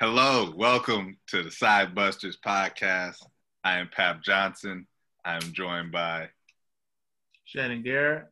Hello, 0.00 0.52
welcome 0.54 1.18
to 1.26 1.42
the 1.42 1.50
Side 1.50 1.92
Busters 1.92 2.38
podcast. 2.38 3.16
I 3.64 3.80
am 3.80 3.88
Pap 3.92 4.22
Johnson. 4.22 4.86
I 5.24 5.34
am 5.34 5.52
joined 5.52 5.90
by 5.90 6.28
Shannon 7.44 7.82
Garrett. 7.82 8.26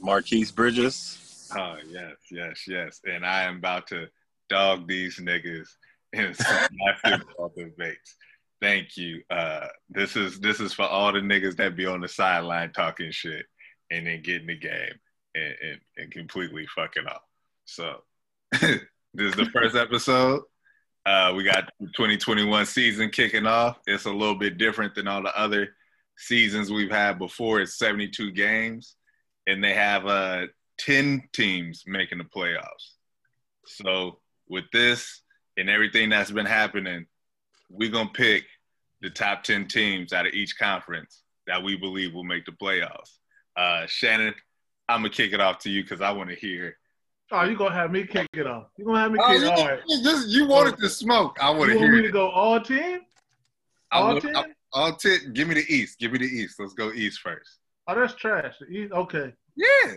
Marquise 0.00 0.50
Bridges. 0.50 1.50
Oh 1.54 1.76
yes, 1.86 2.14
yes, 2.30 2.64
yes. 2.66 3.00
And 3.04 3.26
I 3.26 3.42
am 3.42 3.56
about 3.56 3.88
to 3.88 4.06
dog 4.48 4.88
these 4.88 5.18
niggas 5.18 5.68
in 6.14 6.32
some 6.32 6.68
basketball 7.04 7.52
debates. 7.54 8.16
Thank 8.62 8.96
you. 8.96 9.20
Uh, 9.28 9.66
this 9.90 10.16
is 10.16 10.40
this 10.40 10.60
is 10.60 10.72
for 10.72 10.86
all 10.86 11.12
the 11.12 11.20
niggas 11.20 11.56
that 11.56 11.76
be 11.76 11.84
on 11.84 12.00
the 12.00 12.08
sideline 12.08 12.72
talking 12.72 13.10
shit 13.10 13.44
and 13.90 14.06
then 14.06 14.22
get 14.22 14.40
in 14.40 14.46
the 14.46 14.56
game 14.56 14.94
and, 15.34 15.54
and, 15.62 15.80
and 15.98 16.10
completely 16.10 16.66
fucking 16.74 17.06
up. 17.06 17.24
So 17.66 17.98
this 18.60 18.80
is 19.14 19.34
the 19.34 19.46
first 19.46 19.74
episode. 19.74 20.42
Uh, 21.06 21.32
we 21.34 21.42
got 21.42 21.70
2021 21.80 22.66
season 22.66 23.08
kicking 23.08 23.46
off. 23.46 23.78
It's 23.86 24.04
a 24.04 24.12
little 24.12 24.34
bit 24.34 24.58
different 24.58 24.94
than 24.94 25.08
all 25.08 25.22
the 25.22 25.36
other 25.38 25.70
seasons 26.18 26.70
we've 26.70 26.90
had 26.90 27.18
before. 27.18 27.60
It's 27.60 27.78
72 27.78 28.30
games, 28.32 28.96
and 29.46 29.64
they 29.64 29.72
have 29.72 30.06
uh, 30.06 30.48
10 30.78 31.22
teams 31.32 31.84
making 31.86 32.18
the 32.18 32.24
playoffs. 32.24 32.96
So 33.64 34.18
with 34.50 34.64
this 34.70 35.22
and 35.56 35.70
everything 35.70 36.10
that's 36.10 36.30
been 36.30 36.44
happening, 36.44 37.06
we're 37.70 37.90
gonna 37.90 38.10
pick 38.12 38.44
the 39.00 39.08
top 39.08 39.44
10 39.44 39.66
teams 39.66 40.12
out 40.12 40.26
of 40.26 40.34
each 40.34 40.58
conference 40.58 41.22
that 41.46 41.62
we 41.62 41.76
believe 41.76 42.12
will 42.12 42.22
make 42.22 42.44
the 42.44 42.52
playoffs. 42.52 43.16
Uh, 43.56 43.86
Shannon, 43.86 44.34
I'm 44.90 45.00
gonna 45.00 45.10
kick 45.10 45.32
it 45.32 45.40
off 45.40 45.60
to 45.60 45.70
you 45.70 45.82
because 45.82 46.02
I 46.02 46.10
want 46.10 46.28
to 46.28 46.36
hear. 46.36 46.76
Oh, 47.32 47.44
you 47.44 47.56
gonna 47.56 47.74
have 47.74 47.90
me 47.90 48.06
kick 48.06 48.28
it 48.34 48.46
off? 48.46 48.66
You 48.76 48.84
gonna 48.84 49.00
have 49.00 49.10
me 49.12 49.18
Oh, 49.22 49.28
kick 49.28 49.42
it 49.42 49.48
off? 49.48 49.80
you 49.88 50.02
just 50.02 50.28
you 50.28 50.46
wanted 50.46 50.76
to 50.78 50.88
smoke. 50.88 51.38
I 51.40 51.50
want 51.50 51.70
to 51.70 51.74
You 51.74 51.80
want 51.80 51.92
me 51.92 51.98
it. 52.00 52.02
to 52.02 52.10
go 52.10 52.28
all 52.30 52.60
ten? 52.60 53.00
All 53.90 54.20
ten? 54.20 54.54
All 54.72 54.94
ten. 54.94 55.32
Give 55.32 55.48
me 55.48 55.54
the 55.54 55.64
East. 55.68 55.98
Give 55.98 56.12
me 56.12 56.18
the 56.18 56.26
East. 56.26 56.56
Let's 56.58 56.74
go 56.74 56.92
East 56.92 57.20
first. 57.20 57.58
Oh, 57.88 57.98
that's 57.98 58.14
trash. 58.14 58.54
The 58.60 58.66
East, 58.66 58.92
okay. 58.92 59.32
Yeah. 59.56 59.94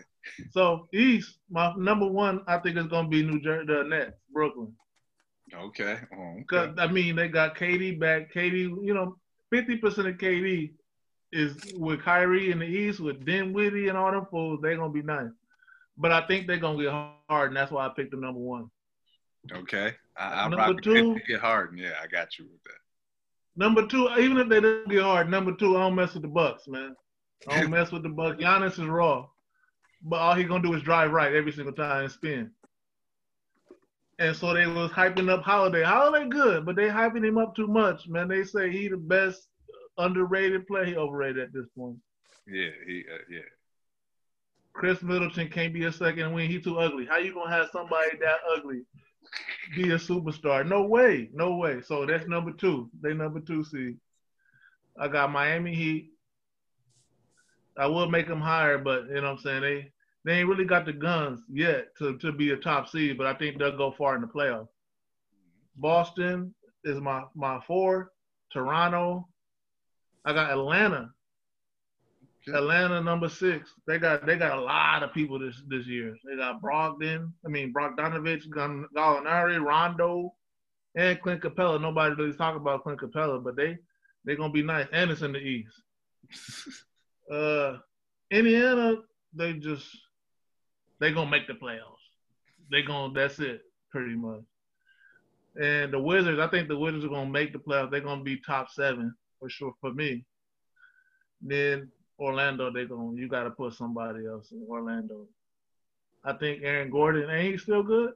So 0.52 0.88
East, 0.94 1.38
my 1.52 1.74
number 1.78 2.08
one, 2.08 2.42
I 2.48 2.58
think 2.58 2.78
is 2.78 2.88
gonna 2.88 3.08
be 3.10 3.22
New 3.22 3.40
Jersey, 3.42 3.68
the 3.68 3.84
Nets, 3.84 4.14
Brooklyn. 4.34 4.74
Okay. 5.54 6.00
Oh, 6.18 6.36
Cause 6.50 6.70
okay. 6.70 6.82
I 6.82 6.88
mean, 6.88 7.16
they 7.16 7.28
got 7.28 7.56
KD 7.56 8.00
back. 8.00 8.34
KD, 8.34 8.54
you 8.84 8.94
know, 8.94 9.18
fifty 9.52 9.76
percent 9.78 10.08
of 10.08 10.16
KD 10.18 10.72
is 11.32 11.56
with 11.78 12.02
Kyrie 12.02 12.52
in 12.52 12.60
the 12.60 12.66
East 12.66 13.00
with 13.02 13.24
Dinwiddie 13.26 13.90
and 13.90 13.98
all 13.98 14.12
them 14.12 14.26
fools. 14.32 14.60
They're 14.62 14.78
gonna 14.78 14.92
be 14.92 15.02
nice. 15.04 15.30
But 15.98 16.12
I 16.12 16.26
think 16.28 16.48
they're 16.48 16.58
gonna 16.58 16.82
get 16.82 16.92
hard, 17.30 17.50
and 17.50 17.58
that's 17.58 17.72
why 17.72 17.86
I 17.86 17.90
picked 17.90 18.12
the 18.12 18.18
number 18.18 18.40
one. 18.40 18.70
Okay. 19.52 19.94
I, 20.18 20.44
I'm 20.44 20.52
Number 20.52 20.80
two. 20.80 21.20
get 21.28 21.40
hard. 21.40 21.78
Yeah, 21.78 21.92
I 22.02 22.08
got 22.08 22.38
you 22.38 22.46
with 22.46 22.64
that. 22.64 22.80
Number 23.58 23.88
two, 23.88 24.10
even 24.20 24.38
if 24.38 24.50
they 24.50 24.60
don't 24.60 24.90
get 24.90 25.04
hard, 25.04 25.30
number 25.30 25.54
two, 25.54 25.78
I 25.78 25.82
don't 25.82 25.96
mess 25.96 26.14
with 26.14 26.24
the 26.24 26.30
Bucks, 26.30 26.68
man. 26.68 26.96
I 27.48 27.62
don't 27.62 27.70
mess 27.72 27.92
with 27.92 28.04
the 28.04 28.10
Bucks. 28.10 28.42
Giannis 28.42 28.74
is 28.74 28.80
raw, 28.80 29.28
but 30.04 30.18
all 30.18 30.36
he's 30.36 30.48
gonna 30.48 30.64
do 30.64 30.74
is 30.74 30.84
drive 30.84 31.12
right 31.12 31.34
every 31.34 31.52
single 31.52 31.74
time 31.74 32.04
and 32.04 32.12
spin. 32.12 32.52
And 34.20 34.36
so 34.36 34.54
they 34.54 34.66
was 34.66 34.92
hyping 34.92 35.30
up 35.30 35.44
Holiday. 35.44 35.84
Holiday 35.84 36.28
good, 36.30 36.66
but 36.66 36.76
they 36.76 36.88
hyping 36.88 37.26
him 37.26 37.38
up 37.38 37.56
too 37.56 37.68
much, 37.68 38.08
man. 38.08 38.28
They 38.28 38.44
say 38.44 38.72
he 38.72 38.88
the 38.88 38.98
best 38.98 39.48
underrated 39.98 40.68
player. 40.68 40.86
He 40.86 40.96
overrated 40.96 41.44
at 41.44 41.54
this 41.54 41.68
point. 41.78 41.98
Yeah. 42.48 42.70
He. 42.86 43.04
Uh, 43.12 43.18
yeah. 43.30 43.40
Khris 44.76 45.02
Middleton 45.02 45.50
can't 45.50 45.74
be 45.74 45.86
a 45.86 45.92
second 45.92 46.34
win. 46.34 46.50
He 46.50 46.60
too 46.60 46.80
ugly. 46.80 47.06
How 47.06 47.18
you 47.18 47.34
gonna 47.34 47.50
have 47.50 47.70
somebody 47.72 48.18
that 48.20 48.40
ugly 48.56 48.82
be 49.74 49.92
a 49.92 49.96
superstar? 49.96 50.68
No 50.68 50.84
way, 50.84 51.30
no 51.34 51.56
way. 51.56 51.82
So 51.82 52.06
that's 52.06 52.28
number 52.28 52.52
two. 52.52 52.90
They 53.02 53.14
number 53.14 53.40
two 53.40 53.64
seed. 53.64 53.98
I 55.00 55.08
got 55.08 55.32
Miami 55.32 55.74
Heat. 55.74 56.12
I 57.78 57.88
will 57.88 58.10
make 58.10 58.28
them 58.28 58.42
higher, 58.42 58.78
but 58.78 59.08
you 59.08 59.16
know 59.16 59.22
what 59.24 59.30
I'm 59.32 59.38
saying 59.40 59.62
they 59.62 59.92
they 60.26 60.40
ain't 60.40 60.50
really 60.50 60.66
got 60.66 60.86
the 60.86 60.94
guns 60.94 61.40
yet 61.50 61.96
to 62.00 62.18
to 62.18 62.34
be 62.34 62.52
a 62.52 62.58
top 62.58 62.90
seed. 62.90 63.18
But 63.18 63.28
I 63.28 63.34
think 63.34 63.58
they'll 63.58 63.78
go 63.78 63.92
far 63.92 64.16
in 64.16 64.22
the 64.22 64.28
playoffs. 64.28 64.68
Boston 65.78 66.54
is 66.84 67.00
my 67.00 67.24
my 67.34 67.62
four. 67.66 68.12
Toronto. 68.52 69.28
I 70.26 70.34
got 70.34 70.52
Atlanta. 70.52 71.12
Okay. 72.48 72.58
Atlanta 72.58 73.02
number 73.02 73.28
six. 73.28 73.74
They 73.88 73.98
got 73.98 74.26
they 74.26 74.38
got 74.38 74.58
a 74.58 74.62
lot 74.62 75.04
of 75.04 75.14
people 75.14 75.40
this 75.40 75.62
this 75.68 75.88
year. 75.88 76.16
They 76.24 76.38
got 76.38 76.62
Brogdon. 76.62 77.32
I 77.46 77.50
mean 77.50 77.74
Brogdanovich, 77.74 78.52
Gal- 78.54 78.86
Gallinari, 78.96 79.64
Rondo, 79.64 80.34
and 80.96 81.20
Clint 81.22 81.42
Capela. 81.42 81.82
Nobody 81.82 82.14
really 82.16 82.34
talk 82.34 82.56
about 82.56 82.84
Clint 82.84 83.02
Capela, 83.02 83.44
but 83.44 83.56
they 83.56 83.78
they 84.26 84.36
gonna 84.36 84.54
be 84.54 84.64
nice. 84.64 84.88
And 84.92 85.10
it's 85.10 85.22
in 85.22 85.32
the 85.32 85.40
East. 85.40 85.82
Uh, 87.32 87.80
Indiana, 88.30 88.98
they 89.34 89.54
just 89.54 89.88
they 91.00 91.12
gonna 91.12 91.28
make 91.28 91.48
the 91.48 91.54
playoffs. 91.54 92.06
They 92.70 92.84
gonna 92.84 93.12
that's 93.14 93.40
it 93.40 93.62
pretty 93.90 94.14
much. 94.14 94.44
And 95.60 95.92
the 95.92 96.00
Wizards, 96.00 96.40
I 96.40 96.48
think 96.48 96.68
the 96.68 96.78
Wizards 96.78 97.04
are 97.06 97.10
gonna 97.10 97.32
make 97.32 97.52
the 97.52 97.58
playoffs. 97.58 97.90
They're 97.90 98.02
gonna 98.02 98.22
be 98.22 98.38
top 98.38 98.70
seven 98.70 99.16
for 99.40 99.50
sure 99.50 99.74
for 99.82 99.92
me. 99.92 100.24
Then 101.42 101.90
Orlando, 102.20 102.72
they 102.72 102.86
going 102.86 103.18
you 103.18 103.28
gotta 103.28 103.52
put 103.52 103.74
somebody 103.74 104.26
else 104.26 104.52
in 104.52 104.66
Orlando. 104.70 105.28
I 106.24 106.34
think 106.34 106.64
Aaron 106.64 106.90
Gordon, 106.90 107.30
ain't 107.30 107.54
he 107.54 107.58
still 107.58 107.84
good? 107.84 108.14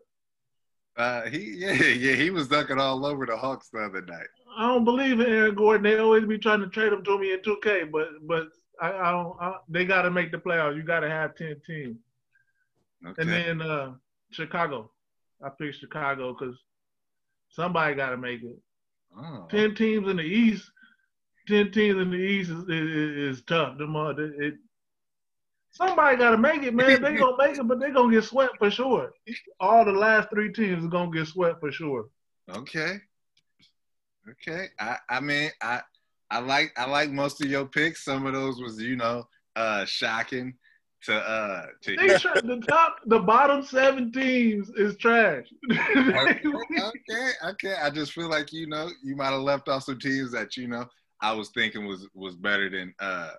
Uh, 0.97 1.23
he. 1.29 1.39
Yeah. 1.59 1.73
Yeah. 1.73 2.15
He 2.15 2.29
was 2.29 2.47
dunking 2.47 2.79
all 2.79 3.05
over 3.05 3.25
the 3.25 3.37
Hawks 3.37 3.69
the 3.69 3.79
other 3.79 4.01
night. 4.01 4.27
I 4.57 4.67
don't 4.67 4.83
believe 4.85 5.19
in 5.19 5.27
Aaron 5.27 5.55
Gordon. 5.55 5.83
They 5.83 5.97
always 5.97 6.25
be 6.25 6.37
trying 6.37 6.61
to 6.61 6.67
trade 6.67 6.91
him 6.91 7.03
to 7.03 7.19
me 7.19 7.33
in 7.33 7.39
2K, 7.39 7.91
but 7.91 8.07
but 8.23 8.47
I, 8.81 8.91
I 8.91 9.11
don't. 9.11 9.35
I, 9.39 9.55
they 9.69 9.85
got 9.85 10.03
to 10.03 10.11
make 10.11 10.31
the 10.31 10.37
playoffs. 10.37 10.75
You 10.75 10.83
got 10.83 11.01
to 11.01 11.09
have 11.09 11.35
10 11.35 11.61
teams. 11.65 11.97
Okay. 13.05 13.21
And 13.21 13.29
then 13.29 13.61
uh, 13.61 13.93
Chicago, 14.31 14.91
I 15.43 15.49
picked 15.49 15.79
Chicago 15.79 16.35
because 16.37 16.57
somebody 17.49 17.95
got 17.95 18.09
to 18.09 18.17
make 18.17 18.43
it. 18.43 18.57
oh. 19.17 19.47
10 19.49 19.75
teams 19.75 20.09
in 20.09 20.17
the 20.17 20.23
East, 20.23 20.69
10 21.49 21.71
teams 21.71 21.99
in 21.99 22.11
the 22.11 22.17
East 22.17 22.51
is, 22.51 22.63
is, 22.69 23.37
is 23.37 23.43
tough. 23.45 23.77
Them, 23.79 23.95
uh, 23.95 24.11
it, 24.11 24.53
somebody 25.71 26.15
got 26.15 26.31
to 26.31 26.37
make 26.37 26.61
it, 26.61 26.75
man. 26.75 27.01
They 27.01 27.17
gonna 27.17 27.35
make 27.37 27.57
it, 27.57 27.67
but 27.67 27.79
they 27.79 27.89
gonna 27.89 28.11
get 28.11 28.23
swept 28.23 28.57
for 28.59 28.69
sure. 28.69 29.11
All 29.59 29.83
the 29.83 29.91
last 29.91 30.29
three 30.29 30.53
teams 30.53 30.85
are 30.85 30.89
gonna 30.89 31.11
get 31.11 31.27
swept 31.27 31.59
for 31.59 31.71
sure. 31.71 32.05
Okay. 32.49 32.99
Okay. 34.29 34.67
I 34.79 34.97
I 35.09 35.19
mean 35.19 35.49
I 35.61 35.81
I 36.29 36.39
like 36.39 36.71
I 36.77 36.85
like 36.85 37.09
most 37.09 37.43
of 37.43 37.49
your 37.49 37.65
picks. 37.65 38.05
Some 38.05 38.27
of 38.27 38.33
those 38.33 38.61
was 38.61 38.79
you 38.79 38.95
know 38.95 39.27
uh 39.55 39.85
shocking 39.85 40.53
to 41.05 41.15
uh 41.15 41.65
to 41.81 41.95
the 41.95 42.63
top, 42.67 42.97
the 43.07 43.19
bottom 43.19 43.63
seven 43.63 44.11
teams 44.11 44.69
is 44.69 44.97
trash. 44.97 45.47
okay, 45.71 46.41
okay, 46.79 47.31
okay. 47.43 47.75
I 47.81 47.89
just 47.89 48.13
feel 48.13 48.29
like 48.29 48.53
you 48.53 48.67
know 48.67 48.89
you 49.03 49.15
might 49.15 49.31
have 49.31 49.41
left 49.41 49.67
off 49.67 49.83
some 49.83 49.97
teams 49.97 50.31
that 50.33 50.55
you 50.55 50.67
know 50.67 50.85
I 51.21 51.33
was 51.33 51.49
thinking 51.49 51.85
was 51.85 52.07
was 52.13 52.35
better 52.35 52.69
than 52.69 52.93
uh 52.99 53.31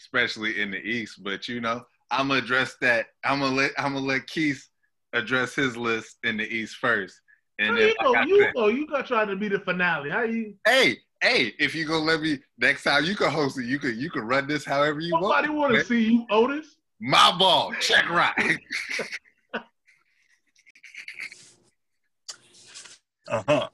especially 0.00 0.60
in 0.60 0.70
the 0.70 0.78
East. 0.78 1.22
But 1.22 1.48
you 1.48 1.60
know 1.60 1.82
I'm 2.10 2.28
gonna 2.28 2.40
address 2.40 2.76
that. 2.80 3.06
I'm 3.24 3.40
gonna 3.40 3.54
let 3.54 3.72
I'm 3.78 3.94
gonna 3.94 4.06
let 4.06 4.26
Keith 4.26 4.66
address 5.12 5.54
his 5.54 5.76
list 5.76 6.18
in 6.24 6.36
the 6.36 6.44
East 6.44 6.76
first. 6.76 7.20
How 7.58 7.66
And 7.68 7.78
you 7.78 7.86
then, 7.86 7.94
know, 8.02 8.10
like 8.12 8.22
I 8.22 8.26
you 8.26 8.42
said, 8.42 8.52
know, 8.54 8.68
you 8.68 8.86
got 8.86 9.06
trying 9.06 9.28
to 9.28 9.36
be 9.36 9.48
the 9.48 9.60
finale. 9.60 10.10
How 10.10 10.22
you? 10.22 10.54
hey, 10.66 10.98
hey, 11.22 11.54
if 11.58 11.74
you 11.74 11.86
gonna 11.86 12.04
let 12.04 12.20
me 12.20 12.38
next 12.58 12.82
time 12.84 13.04
you 13.04 13.16
can 13.16 13.30
host 13.30 13.58
it, 13.58 13.64
you 13.64 13.78
can 13.78 13.98
you 13.98 14.10
can 14.10 14.22
run 14.22 14.46
this 14.46 14.64
however 14.64 15.00
you 15.00 15.12
Nobody 15.12 15.48
want. 15.48 15.68
Nobody 15.68 15.74
want 15.74 15.74
to 15.74 15.84
see 15.84 16.12
you, 16.12 16.26
Otis. 16.30 16.76
My 17.00 17.34
ball, 17.38 17.72
check 17.80 18.08
right. 18.10 18.58
Uh 23.28 23.42
huh. 23.48 23.68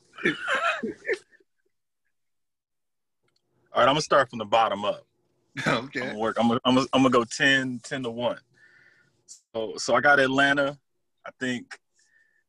All 3.75 3.81
right, 3.81 3.89
I'm 3.89 3.95
gonna 3.95 4.03
start 4.03 4.29
from 4.29 4.39
the 4.39 4.45
bottom 4.45 4.85
up. 4.85 5.07
I'm 5.67 5.87
okay. 5.87 6.01
gonna 6.01 6.19
work. 6.19 6.37
I'm 6.39 6.49
gonna, 6.49 6.61
I'm 6.65 6.75
gonna, 6.75 6.87
I'm 6.93 7.03
gonna 7.03 7.13
go 7.13 7.25
10, 7.25 7.81
10 7.83 8.03
to 8.03 8.11
one. 8.11 8.39
So, 9.55 9.75
so 9.79 9.95
I 9.95 10.01
got 10.03 10.21
Atlanta. 10.21 10.79
I 11.27 11.31
think, 11.41 11.79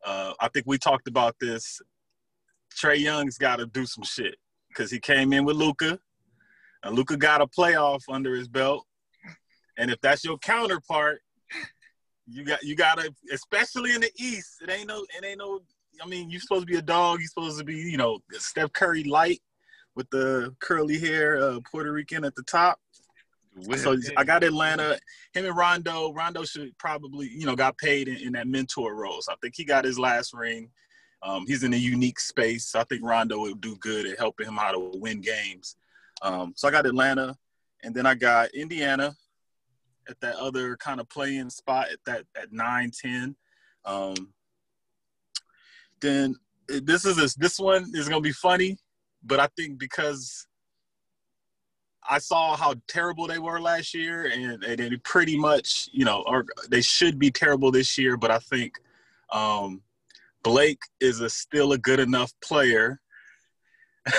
uh, 0.05 0.33
I 0.41 0.49
think 0.49 0.65
we 0.67 0.77
talked 0.77 1.07
about 1.07 1.35
this. 1.39 1.81
Trae 2.75 2.99
Young's 2.99 3.37
got 3.37 3.57
to 3.57 3.67
do 3.67 3.85
some 3.85 4.03
shit 4.03 4.35
because 4.67 4.91
he 4.91 4.99
came 4.99 5.31
in 5.31 5.45
with 5.45 5.55
Luka, 5.55 5.97
and 6.83 6.95
Luka 6.95 7.15
got 7.15 7.39
a 7.39 7.47
playoff 7.47 8.01
under 8.09 8.35
his 8.35 8.49
belt. 8.49 8.85
And 9.77 9.89
if 9.89 10.01
that's 10.01 10.25
your 10.25 10.37
counterpart, 10.39 11.21
you 12.27 12.43
got 12.43 12.63
you 12.63 12.75
got 12.75 12.99
to, 12.99 13.13
especially 13.31 13.95
in 13.95 14.01
the 14.01 14.11
East. 14.17 14.61
It 14.61 14.69
ain't 14.69 14.89
no, 14.89 15.05
it 15.17 15.23
ain't 15.23 15.39
no. 15.39 15.61
I 16.01 16.05
mean, 16.05 16.29
you're 16.29 16.41
supposed 16.41 16.67
to 16.67 16.71
be 16.73 16.79
a 16.79 16.81
dog. 16.81 17.19
You're 17.19 17.29
supposed 17.29 17.59
to 17.59 17.63
be, 17.63 17.75
you 17.75 17.97
know, 17.97 18.19
Steph 18.33 18.73
Curry 18.73 19.05
light 19.05 19.41
with 19.95 20.09
the 20.09 20.55
curly 20.59 20.99
hair, 20.99 21.41
uh, 21.41 21.59
Puerto 21.69 21.91
Rican 21.91 22.25
at 22.25 22.35
the 22.35 22.43
top. 22.43 22.79
So 23.77 23.95
I 24.17 24.23
got 24.23 24.43
Atlanta. 24.43 24.97
Him 25.33 25.45
and 25.45 25.55
Rondo. 25.55 26.11
Rondo 26.11 26.43
should 26.43 26.75
probably, 26.79 27.29
you 27.29 27.45
know, 27.45 27.55
got 27.55 27.77
paid 27.77 28.07
in, 28.07 28.17
in 28.17 28.33
that 28.33 28.47
mentor 28.47 28.95
role. 28.95 29.21
So 29.21 29.31
I 29.31 29.35
think 29.41 29.53
he 29.55 29.63
got 29.63 29.85
his 29.85 29.99
last 29.99 30.33
ring. 30.33 30.69
Um, 31.21 31.45
he's 31.45 31.63
in 31.63 31.73
a 31.73 31.77
unique 31.77 32.19
space. 32.19 32.73
I 32.75 32.83
think 32.85 33.03
Rondo 33.03 33.39
would 33.41 33.61
do 33.61 33.75
good 33.77 34.07
at 34.07 34.17
helping 34.17 34.47
him 34.47 34.55
how 34.55 34.71
to 34.71 34.91
win 34.95 35.21
games. 35.21 35.75
Um, 36.21 36.53
so 36.55 36.67
I 36.67 36.71
got 36.71 36.85
Atlanta, 36.85 37.37
and 37.83 37.93
then 37.93 38.05
I 38.05 38.15
got 38.15 38.49
Indiana 38.55 39.15
at 40.09 40.19
that 40.21 40.35
other 40.35 40.75
kind 40.77 40.99
of 40.99 41.07
playing 41.09 41.49
spot 41.49 41.87
at 41.91 41.99
that 42.05 42.25
at 42.35 42.51
nine 42.51 42.91
ten. 42.91 43.35
Um, 43.85 44.33
then 46.01 46.35
this 46.67 47.05
is 47.05 47.15
this 47.15 47.35
this 47.35 47.59
one 47.59 47.91
is 47.93 48.09
gonna 48.09 48.21
be 48.21 48.33
funny, 48.33 48.77
but 49.23 49.39
I 49.39 49.47
think 49.57 49.79
because 49.79 50.47
I 52.09 52.19
saw 52.19 52.55
how 52.55 52.75
terrible 52.87 53.27
they 53.27 53.39
were 53.39 53.61
last 53.61 53.93
year, 53.93 54.25
and, 54.25 54.63
and 54.63 54.79
they 54.79 54.97
pretty 54.97 55.37
much, 55.37 55.89
you 55.91 56.05
know, 56.05 56.23
or 56.27 56.45
they 56.69 56.81
should 56.81 57.17
be 57.17 57.31
terrible 57.31 57.71
this 57.71 57.97
year. 57.97 58.17
But 58.17 58.31
I 58.31 58.39
think 58.39 58.79
um, 59.31 59.81
Blake 60.43 60.81
is 60.99 61.21
a 61.21 61.29
still 61.29 61.71
a 61.73 61.77
good 61.77 61.99
enough 61.99 62.33
player 62.43 62.99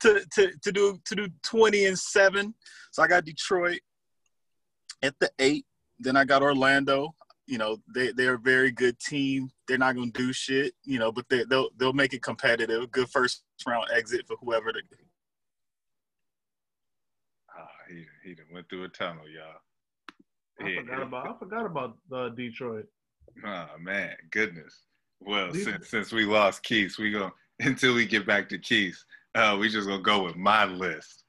to, 0.00 0.24
to 0.32 0.52
to 0.62 0.72
do 0.72 0.98
to 1.04 1.14
do 1.14 1.28
twenty 1.42 1.84
and 1.86 1.98
seven. 1.98 2.54
So 2.92 3.02
I 3.02 3.08
got 3.08 3.24
Detroit 3.24 3.80
at 5.02 5.14
the 5.20 5.30
eight. 5.38 5.66
Then 5.98 6.16
I 6.16 6.24
got 6.24 6.42
Orlando. 6.42 7.14
You 7.50 7.58
know, 7.58 7.78
they 7.92 8.12
they're 8.12 8.34
a 8.34 8.38
very 8.38 8.70
good 8.70 8.98
team. 9.00 9.50
They're 9.66 9.78
not 9.78 9.96
gonna 9.96 10.12
do 10.12 10.32
shit, 10.32 10.72
you 10.84 10.98
know, 10.98 11.10
but 11.10 11.28
they, 11.28 11.44
they'll 11.44 11.70
they'll 11.76 11.92
make 11.92 12.14
it 12.14 12.22
competitive. 12.22 12.90
Good 12.92 13.08
first 13.08 13.42
round 13.66 13.86
exit 13.92 14.26
for 14.26 14.36
whoever 14.40 14.72
to 14.72 14.80
he 17.90 18.06
he 18.24 18.34
done 18.34 18.46
went 18.52 18.68
through 18.68 18.84
a 18.84 18.88
tunnel, 18.88 19.24
y'all. 19.28 19.60
I 20.60 20.82
forgot 20.82 21.02
about 21.02 21.26
I 21.26 21.38
forgot 21.38 21.66
about 21.66 21.98
uh, 22.12 22.28
Detroit. 22.30 22.86
Oh 23.44 23.66
man, 23.78 24.14
goodness. 24.30 24.82
Well, 25.20 25.52
since 25.52 25.88
since 25.88 26.12
we 26.12 26.24
lost 26.24 26.62
Keith, 26.62 26.96
we 26.98 27.10
go 27.10 27.30
until 27.60 27.94
we 27.94 28.06
get 28.06 28.26
back 28.26 28.48
to 28.50 28.58
Keith. 28.58 29.02
Uh, 29.34 29.56
we 29.58 29.68
just 29.68 29.88
gonna 29.88 30.02
go 30.02 30.24
with 30.24 30.36
my 30.36 30.64
list 30.64 31.24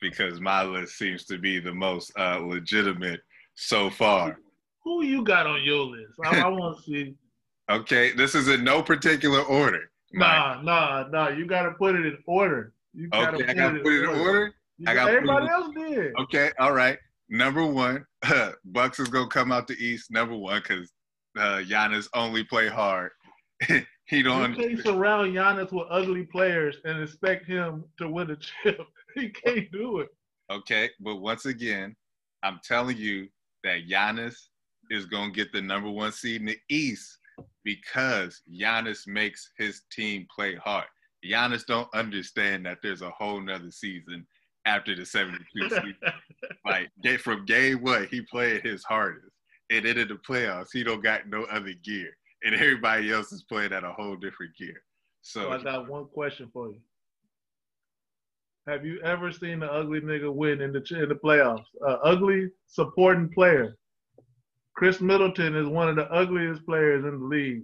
because 0.00 0.40
my 0.40 0.62
list 0.62 0.96
seems 0.98 1.24
to 1.24 1.38
be 1.38 1.60
the 1.60 1.74
most 1.74 2.12
uh, 2.18 2.38
legitimate 2.38 3.20
so 3.54 3.90
far. 3.90 4.38
Who 4.84 5.02
you 5.04 5.24
got 5.24 5.46
on 5.46 5.62
your 5.62 5.84
list? 5.84 6.14
I, 6.24 6.40
I 6.40 6.48
want 6.48 6.78
to 6.78 6.82
see. 6.82 7.14
Okay, 7.70 8.12
this 8.12 8.34
is 8.34 8.48
in 8.48 8.62
no 8.62 8.82
particular 8.82 9.40
order. 9.40 9.90
Nah, 10.12 10.56
Mike. 10.56 10.64
nah, 10.64 11.06
nah. 11.10 11.28
You 11.28 11.46
got 11.46 11.62
to 11.62 11.70
put 11.70 11.94
it 11.94 12.04
in 12.04 12.18
order. 12.26 12.74
You 12.92 13.08
gotta 13.08 13.38
okay, 13.38 13.46
I 13.46 13.54
got 13.54 13.70
to 13.72 13.78
put 13.80 13.92
it 13.94 14.02
in 14.02 14.08
order. 14.10 14.20
order? 14.20 14.54
I 14.86 14.94
got 14.94 15.08
everybody 15.08 15.48
else 15.48 15.74
did. 15.74 16.12
Okay, 16.20 16.50
all 16.58 16.72
right. 16.72 16.98
Number 17.30 17.64
one, 17.64 18.04
Bucks 18.66 18.98
is 19.00 19.08
gonna 19.08 19.28
come 19.28 19.50
out 19.50 19.66
the 19.66 19.74
East. 19.74 20.10
Number 20.10 20.36
one, 20.36 20.60
because 20.60 20.92
uh, 21.38 21.62
Giannis 21.66 22.06
only 22.14 22.44
play 22.44 22.68
hard. 22.68 23.12
he 24.04 24.22
don't. 24.22 24.54
You 24.58 24.68
can't 24.76 24.82
surround 24.82 25.32
Giannis 25.32 25.72
with 25.72 25.86
ugly 25.90 26.24
players 26.24 26.76
and 26.84 27.02
expect 27.02 27.46
him 27.46 27.84
to 27.98 28.08
win 28.08 28.30
a 28.30 28.36
chip. 28.36 28.86
he 29.14 29.30
can't 29.30 29.70
do 29.72 30.00
it. 30.00 30.08
Okay, 30.50 30.90
but 31.00 31.16
once 31.16 31.46
again, 31.46 31.96
I'm 32.42 32.60
telling 32.62 32.98
you 32.98 33.28
that 33.62 33.88
Giannis 33.88 34.34
is 34.90 35.06
gonna 35.06 35.32
get 35.32 35.52
the 35.52 35.60
number 35.60 35.90
one 35.90 36.12
seed 36.12 36.40
in 36.40 36.46
the 36.46 36.58
East 36.68 37.18
because 37.64 38.42
Giannis 38.52 39.06
makes 39.06 39.50
his 39.58 39.82
team 39.90 40.26
play 40.34 40.54
hard. 40.56 40.86
Giannis 41.24 41.66
don't 41.66 41.88
understand 41.94 42.66
that 42.66 42.78
there's 42.82 43.02
a 43.02 43.10
whole 43.10 43.40
nother 43.40 43.70
season 43.70 44.26
after 44.66 44.94
the 44.94 45.04
72 45.04 45.68
season. 45.68 45.94
like 46.64 46.90
from 47.20 47.44
game 47.44 47.82
one, 47.82 48.06
he 48.10 48.20
played 48.22 48.62
his 48.62 48.84
hardest. 48.84 49.30
And 49.70 49.84
then 49.84 49.98
in 49.98 50.08
the 50.08 50.18
playoffs, 50.28 50.68
he 50.72 50.84
don't 50.84 51.02
got 51.02 51.28
no 51.28 51.44
other 51.44 51.72
gear. 51.82 52.10
And 52.42 52.54
everybody 52.54 53.10
else 53.10 53.32
is 53.32 53.44
playing 53.44 53.72
at 53.72 53.84
a 53.84 53.92
whole 53.92 54.16
different 54.16 54.54
gear. 54.56 54.82
So, 55.22 55.42
so 55.42 55.50
I 55.52 55.62
got 55.62 55.88
one 55.88 56.06
question 56.06 56.50
for 56.52 56.68
you. 56.68 56.80
Have 58.66 58.84
you 58.84 59.00
ever 59.00 59.32
seen 59.32 59.62
an 59.62 59.68
ugly 59.70 60.00
nigga 60.00 60.32
win 60.32 60.60
in 60.60 60.72
the 60.72 60.82
in 60.90 61.08
the 61.08 61.14
playoffs? 61.14 61.64
An 61.80 61.98
ugly 62.02 62.50
supporting 62.66 63.30
player. 63.30 63.76
Khris 64.76 65.00
Middleton 65.00 65.54
is 65.54 65.68
one 65.68 65.88
of 65.88 65.96
the 65.96 66.10
ugliest 66.10 66.64
players 66.66 67.04
in 67.04 67.20
the 67.20 67.24
league. 67.24 67.62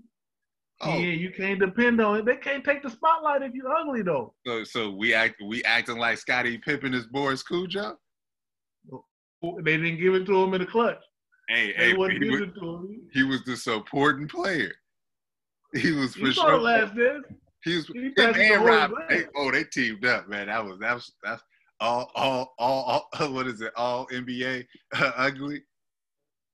Oh. 0.82 0.96
Yeah, 0.96 1.10
you 1.10 1.30
can't 1.30 1.60
depend 1.60 2.00
on 2.00 2.18
it. 2.18 2.24
They 2.24 2.36
can't 2.36 2.64
take 2.64 2.82
the 2.82 2.90
spotlight 2.90 3.42
if 3.42 3.52
you're 3.52 3.74
ugly 3.74 4.02
though. 4.02 4.32
So 4.46 4.64
so 4.64 4.90
we 4.90 5.12
act 5.12 5.42
we 5.44 5.62
acting 5.64 5.98
like 5.98 6.16
Scottie 6.18 6.56
Pippen 6.56 6.94
is 6.94 7.06
Boris 7.06 7.42
Kodjoe? 7.42 7.96
They 9.62 9.76
didn't 9.76 10.00
give 10.00 10.14
it 10.14 10.26
to 10.26 10.42
him 10.42 10.54
in 10.54 10.60
the 10.60 10.66
clutch. 10.66 11.02
Hey, 11.48 11.74
they 11.76 11.90
hey, 11.90 12.18
he 12.18 12.30
was, 12.30 12.48
he 13.12 13.22
was 13.24 13.44
the 13.44 13.56
supporting 13.56 14.28
player. 14.28 14.72
He 15.74 15.92
was 15.92 16.14
for 16.14 16.26
you 16.26 16.32
sure. 16.32 16.58
Last. 16.58 16.94
He 17.64 17.76
was 17.76 17.86
he 17.88 18.12
and 18.16 18.64
Rob. 18.64 18.92
They, 19.08 19.24
oh, 19.36 19.50
they 19.50 19.64
teamed 19.64 20.04
up, 20.04 20.28
man. 20.28 20.46
That 20.46 20.64
was 20.64 20.78
that 20.80 20.94
was 20.94 21.12
that's 21.22 21.42
all 21.80 22.10
all 22.14 22.54
all, 22.58 23.08
all 23.18 23.32
what 23.32 23.46
is 23.46 23.60
it? 23.60 23.72
All 23.76 24.06
NBA 24.06 24.64
uh, 24.94 25.12
ugly. 25.16 25.62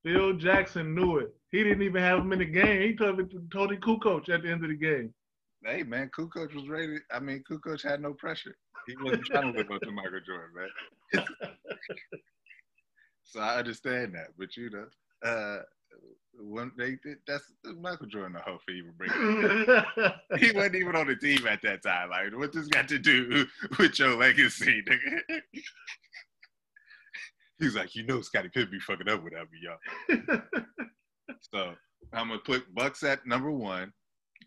Phil 0.07 0.35
Jackson 0.35 0.95
knew 0.95 1.19
it. 1.19 1.35
He 1.51 1.65
didn't 1.65 1.83
even 1.83 2.01
have 2.01 2.21
him 2.21 2.33
in 2.33 2.39
the 2.39 2.45
game. 2.45 2.81
He 2.81 2.95
told 2.95 3.19
it 3.19 3.29
to 3.33 3.43
Toni 3.53 3.77
Kukoc 3.77 4.29
at 4.29 4.43
the 4.43 4.53
end 4.53 4.63
of 4.63 4.71
the 4.71 4.77
game. 4.77 5.13
Hey 5.65 5.83
man, 5.83 6.11
Kukoc 6.17 6.55
was 6.55 6.69
ready. 6.69 6.99
I 7.13 7.19
mean, 7.19 7.43
Kukoc 7.51 7.83
had 7.83 8.01
no 8.01 8.13
pressure. 8.13 8.55
He 8.87 8.95
wasn't 9.03 9.25
trying 9.25 9.53
to 9.53 9.59
live 9.59 9.69
up 9.69 9.81
to 9.81 9.91
Michael 9.91 10.21
Jordan, 10.25 10.51
man. 10.55 11.25
so 13.25 13.41
I 13.41 13.57
understand 13.57 14.15
that, 14.15 14.29
but 14.39 14.57
you 14.57 14.71
know, 14.71 14.87
uh, 15.29 15.63
when 16.39 16.71
they 16.79 16.99
that's 17.27 17.53
Michael 17.81 18.07
Jordan 18.07 18.35
the 18.35 18.41
whole 18.41 18.59
for 18.65 18.71
even 18.71 18.93
bring. 18.97 19.11
he 20.39 20.53
wasn't 20.53 20.77
even 20.77 20.95
on 20.95 21.09
the 21.09 21.17
team 21.17 21.47
at 21.49 21.63
that 21.63 21.83
time. 21.83 22.11
Like, 22.11 22.37
what 22.37 22.53
this 22.53 22.69
got 22.69 22.89
to 22.89 22.99
do 22.99 23.47
with 23.79 23.99
your 23.99 24.17
legacy, 24.17 24.83
nigga? 24.83 25.43
He's 27.59 27.75
like, 27.75 27.95
you 27.95 28.05
know, 28.05 28.21
Scottie 28.21 28.51
Pippen 28.51 28.71
be 28.71 28.81
fucking 28.81 29.09
up 29.09 29.25
without 29.25 29.47
me, 29.51 29.61
y'all. 29.63 30.41
so 31.41 31.73
I'm 32.13 32.29
gonna 32.29 32.41
put 32.41 32.75
Bucks 32.75 33.03
at 33.03 33.27
number 33.27 33.51
one. 33.51 33.93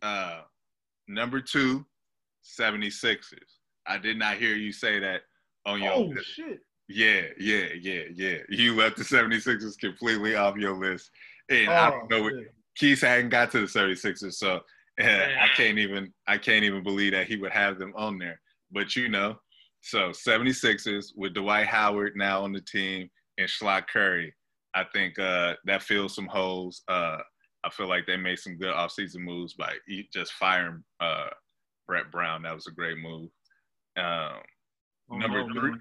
Uh, 0.02 0.42
number 1.08 1.42
two, 1.42 1.86
76ers. 2.60 3.24
I 3.88 3.98
did 3.98 4.18
not 4.18 4.38
hear 4.38 4.56
you 4.56 4.72
say 4.72 5.00
that 5.00 5.22
on 5.66 5.82
your 5.82 5.94
Oh 5.94 6.02
list. 6.04 6.28
shit. 6.28 6.60
Yeah, 6.88 7.22
yeah, 7.40 7.66
yeah, 7.80 8.04
yeah. 8.14 8.38
You 8.50 8.76
left 8.76 8.98
the 8.98 9.04
76ers 9.04 9.78
completely 9.80 10.36
off 10.36 10.58
your 10.58 10.76
list. 10.76 11.10
And 11.50 11.70
oh, 11.70 11.74
I 11.74 11.90
don't 11.90 12.10
know 12.10 12.24
what 12.24 12.34
Keith 12.76 13.02
hadn't 13.02 13.30
got 13.30 13.52
to 13.52 13.62
the 13.62 13.66
76ers, 13.66 14.34
so 14.34 14.56
uh, 14.56 15.04
I 15.04 15.48
can't 15.56 15.78
even 15.78 16.14
I 16.28 16.38
can't 16.38 16.64
even 16.64 16.84
believe 16.84 17.12
that 17.14 17.28
he 17.28 17.36
would 17.38 17.52
have 17.52 17.80
them 17.80 17.94
on 17.96 18.18
there. 18.18 18.40
But 18.72 18.96
you 18.96 19.10
know, 19.10 19.38
so 19.82 20.10
76ers 20.10 21.08
with 21.16 21.34
Dwight 21.34 21.68
Howard 21.68 22.14
now 22.16 22.44
on 22.44 22.52
the 22.52 22.62
team 22.62 23.10
and 23.38 23.48
Schlot 23.48 23.88
Curry, 23.88 24.34
I 24.76 24.86
think 24.94 25.18
uh, 25.18 25.56
that 25.66 25.84
fills 25.84 26.16
some 26.16 26.28
holes. 26.28 26.84
Uh, 26.88 27.18
I 27.64 27.70
feel 27.72 27.88
like 27.88 28.06
they 28.06 28.18
made 28.18 28.40
some 28.40 28.58
good 28.58 28.74
offseason 28.74 29.20
moves 29.20 29.54
by 29.54 29.74
just 30.14 30.34
firing 30.34 30.84
uh, 31.00 31.28
Brett 31.88 32.12
Brown. 32.12 32.44
That 32.44 32.56
was 32.56 32.68
a 32.68 32.72
great 32.72 32.98
move. 32.98 33.30
Um, 33.98 34.40
oh, 35.12 35.18
number 35.18 35.46
no, 35.46 35.60
three. 35.60 35.74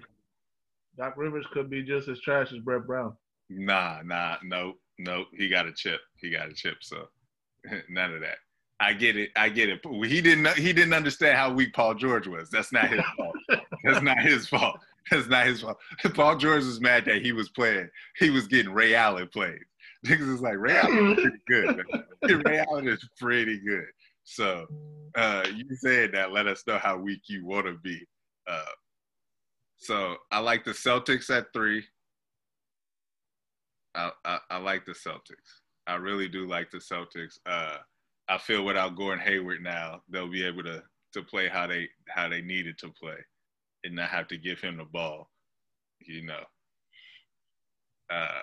Doc 0.97 1.13
Rivers 1.15 1.45
could 1.53 1.69
be 1.69 1.83
just 1.83 2.07
as 2.09 2.19
trash 2.19 2.51
as 2.51 2.59
Brett 2.59 2.85
Brown. 2.85 3.13
Nah, 3.49 3.99
nah, 4.03 4.35
nope, 4.43 4.75
nope. 4.97 5.27
He 5.33 5.47
got 5.49 5.67
a 5.67 5.73
chip. 5.73 6.01
He 6.17 6.29
got 6.29 6.49
a 6.49 6.53
chip. 6.53 6.77
So 6.81 7.07
none 7.89 8.13
of 8.13 8.21
that. 8.21 8.37
I 8.81 8.93
get 8.93 9.17
it. 9.17 9.31
I 9.35 9.49
get 9.49 9.69
it. 9.69 9.79
He 10.05 10.21
didn't. 10.21 10.47
He 10.57 10.73
didn't 10.73 10.93
understand 10.93 11.37
how 11.37 11.51
weak 11.53 11.73
Paul 11.73 11.95
George 11.95 12.27
was. 12.27 12.49
That's 12.49 12.71
not 12.71 12.89
his 12.89 13.01
fault. 13.17 13.35
That's 13.83 14.01
not 14.01 14.19
his 14.19 14.47
fault. 14.47 14.79
That's 15.09 15.27
not 15.27 15.47
his 15.47 15.61
fault. 15.61 15.77
Paul 16.13 16.37
George 16.37 16.63
was 16.63 16.81
mad 16.81 17.05
that 17.05 17.21
he 17.21 17.31
was 17.31 17.49
playing. 17.49 17.89
He 18.17 18.29
was 18.29 18.47
getting 18.47 18.71
Ray 18.71 18.95
Allen 18.95 19.29
played. 19.31 19.59
Niggas 20.05 20.33
is 20.33 20.41
like 20.41 20.57
Ray 20.57 20.77
Allen 20.77 21.09
is 21.09 21.15
pretty 21.15 21.41
good. 21.47 22.43
Ray 22.45 22.59
Allen 22.59 22.87
is 22.87 23.07
pretty 23.19 23.59
good. 23.59 23.87
So 24.23 24.67
uh, 25.15 25.45
you 25.55 25.65
saying 25.75 26.11
that, 26.13 26.31
let 26.31 26.47
us 26.47 26.63
know 26.67 26.77
how 26.77 26.97
weak 26.97 27.21
you 27.27 27.45
want 27.45 27.65
to 27.65 27.73
be. 27.73 27.99
Uh, 28.47 28.63
so 29.77 30.17
I 30.31 30.39
like 30.39 30.63
the 30.63 30.71
Celtics 30.71 31.29
at 31.35 31.47
three. 31.53 31.83
I, 33.95 34.11
I, 34.23 34.39
I 34.51 34.57
like 34.57 34.85
the 34.85 34.91
Celtics. 34.91 35.61
I 35.87 35.95
really 35.95 36.27
do 36.27 36.47
like 36.47 36.69
the 36.69 36.77
Celtics. 36.77 37.39
Uh, 37.45 37.77
I 38.27 38.37
feel 38.37 38.63
without 38.63 38.95
Gordon 38.95 39.25
Hayward 39.25 39.63
now, 39.63 40.01
they'll 40.09 40.29
be 40.29 40.45
able 40.45 40.63
to 40.63 40.83
to 41.13 41.23
play 41.23 41.47
how 41.47 41.65
they 41.65 41.87
how 42.07 42.29
they 42.29 42.41
needed 42.41 42.77
to 42.77 42.89
play, 42.89 43.15
and 43.83 43.95
not 43.95 44.09
have 44.09 44.27
to 44.29 44.37
give 44.37 44.59
him 44.59 44.77
the 44.77 44.85
ball. 44.85 45.29
You 46.01 46.25
know. 46.25 46.43
Uh, 48.09 48.41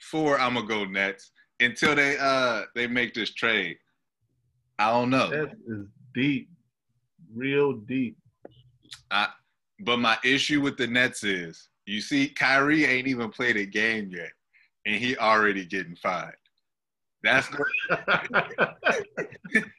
four, 0.00 0.38
I'm 0.38 0.54
gonna 0.54 0.66
go 0.66 0.84
Nets 0.84 1.30
until 1.60 1.94
they 1.94 2.16
uh 2.18 2.62
they 2.74 2.86
make 2.86 3.14
this 3.14 3.32
trade. 3.32 3.76
I 4.78 4.90
don't 4.90 5.10
know. 5.10 5.30
That 5.30 5.52
is 5.66 5.86
deep, 6.14 6.50
real 7.34 7.72
deep. 7.72 8.16
I 9.10 9.28
but 9.80 9.98
my 9.98 10.16
issue 10.24 10.60
with 10.60 10.76
the 10.76 10.86
Nets 10.86 11.24
is 11.24 11.68
You 11.86 12.00
see, 12.00 12.28
Kyrie 12.28 12.84
ain't 12.84 13.08
even 13.08 13.30
played 13.30 13.56
a 13.56 13.66
game 13.66 14.10
yet, 14.10 14.32
and 14.84 14.96
he 14.96 15.16
already 15.16 15.64
getting 15.64 15.96
fined. 15.96 16.32
That's 17.22 17.48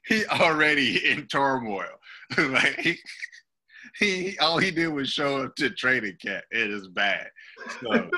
he 0.08 0.26
already 0.26 1.10
in 1.10 1.28
turmoil. 1.28 1.86
like 2.38 2.80
he, 2.80 2.98
he, 4.00 4.38
all 4.40 4.58
he 4.58 4.72
did 4.72 4.88
was 4.88 5.10
show 5.10 5.44
up 5.44 5.56
to 5.56 5.70
training 5.70 6.18
camp. 6.22 6.44
It 6.52 6.70
is 6.70 6.88
bad. 6.90 7.28
So, 7.82 8.10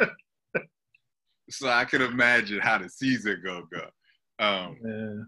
so 1.50 1.68
I 1.68 1.84
can 1.84 2.02
imagine 2.02 2.60
how 2.60 2.78
the 2.78 2.88
season 2.88 3.42
go 3.44 3.62
go. 3.72 3.88
Um, 4.44 4.76
yeah. 4.84 5.22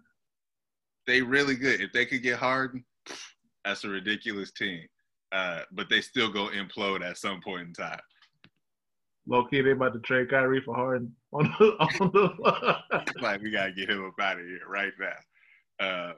they 1.06 1.22
really 1.22 1.56
good. 1.56 1.80
If 1.80 1.92
they 1.92 2.06
could 2.06 2.22
get 2.22 2.38
Harden, 2.38 2.84
that's 3.64 3.84
a 3.84 3.88
ridiculous 3.88 4.52
team. 4.52 4.86
Uh, 5.32 5.60
but 5.72 5.88
they 5.88 6.00
still 6.00 6.30
go 6.30 6.48
implode 6.48 7.02
at 7.02 7.16
some 7.16 7.40
point 7.40 7.68
in 7.68 7.72
time. 7.72 8.00
Low 9.26 9.44
key, 9.46 9.60
they 9.62 9.70
about 9.70 9.94
to 9.94 10.00
trade 10.00 10.30
Kyrie 10.30 10.60
for 10.60 10.74
Harden 10.74 11.14
on 11.32 11.44
the, 11.58 11.66
on 11.80 12.10
the 12.12 13.22
like 13.22 13.40
we 13.40 13.50
gotta 13.50 13.72
get 13.72 13.88
him 13.88 14.04
up 14.04 14.14
out 14.20 14.40
of 14.40 14.44
here 14.44 14.60
right 14.68 14.92
now. 14.98 15.86
Uh, 15.86 16.12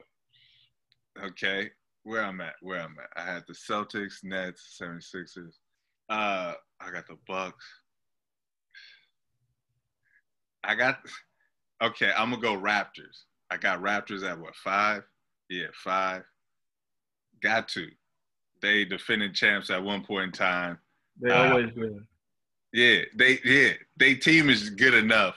okay, 1.26 1.70
where 2.04 2.22
I'm 2.22 2.40
at, 2.40 2.54
where 2.60 2.80
I'm 2.80 2.96
at. 3.02 3.10
I 3.20 3.26
had 3.26 3.44
the 3.48 3.54
Celtics, 3.54 4.22
Nets, 4.22 4.78
76ers. 4.80 5.54
Uh, 6.08 6.52
I 6.80 6.90
got 6.92 7.06
the 7.08 7.16
Bucks. 7.26 7.64
I 10.62 10.74
got 10.74 10.98
okay. 11.82 12.10
I'm 12.16 12.30
gonna 12.30 12.40
go 12.40 12.56
Raptors. 12.56 13.24
I 13.50 13.56
got 13.56 13.82
Raptors 13.82 14.28
at 14.28 14.38
what 14.38 14.54
five? 14.56 15.02
Yeah, 15.50 15.66
five. 15.74 16.22
Got 17.42 17.68
to. 17.68 17.88
They 18.62 18.84
defending 18.84 19.34
champs 19.34 19.70
at 19.70 19.82
one 19.82 20.04
point 20.04 20.24
in 20.24 20.32
time. 20.32 20.78
They 21.20 21.30
always 21.30 21.68
uh, 21.68 21.72
win. 21.76 22.06
Yeah, 22.72 23.00
they 23.14 23.38
yeah, 23.44 23.72
they 23.96 24.14
team 24.14 24.48
is 24.48 24.70
good 24.70 24.94
enough 24.94 25.36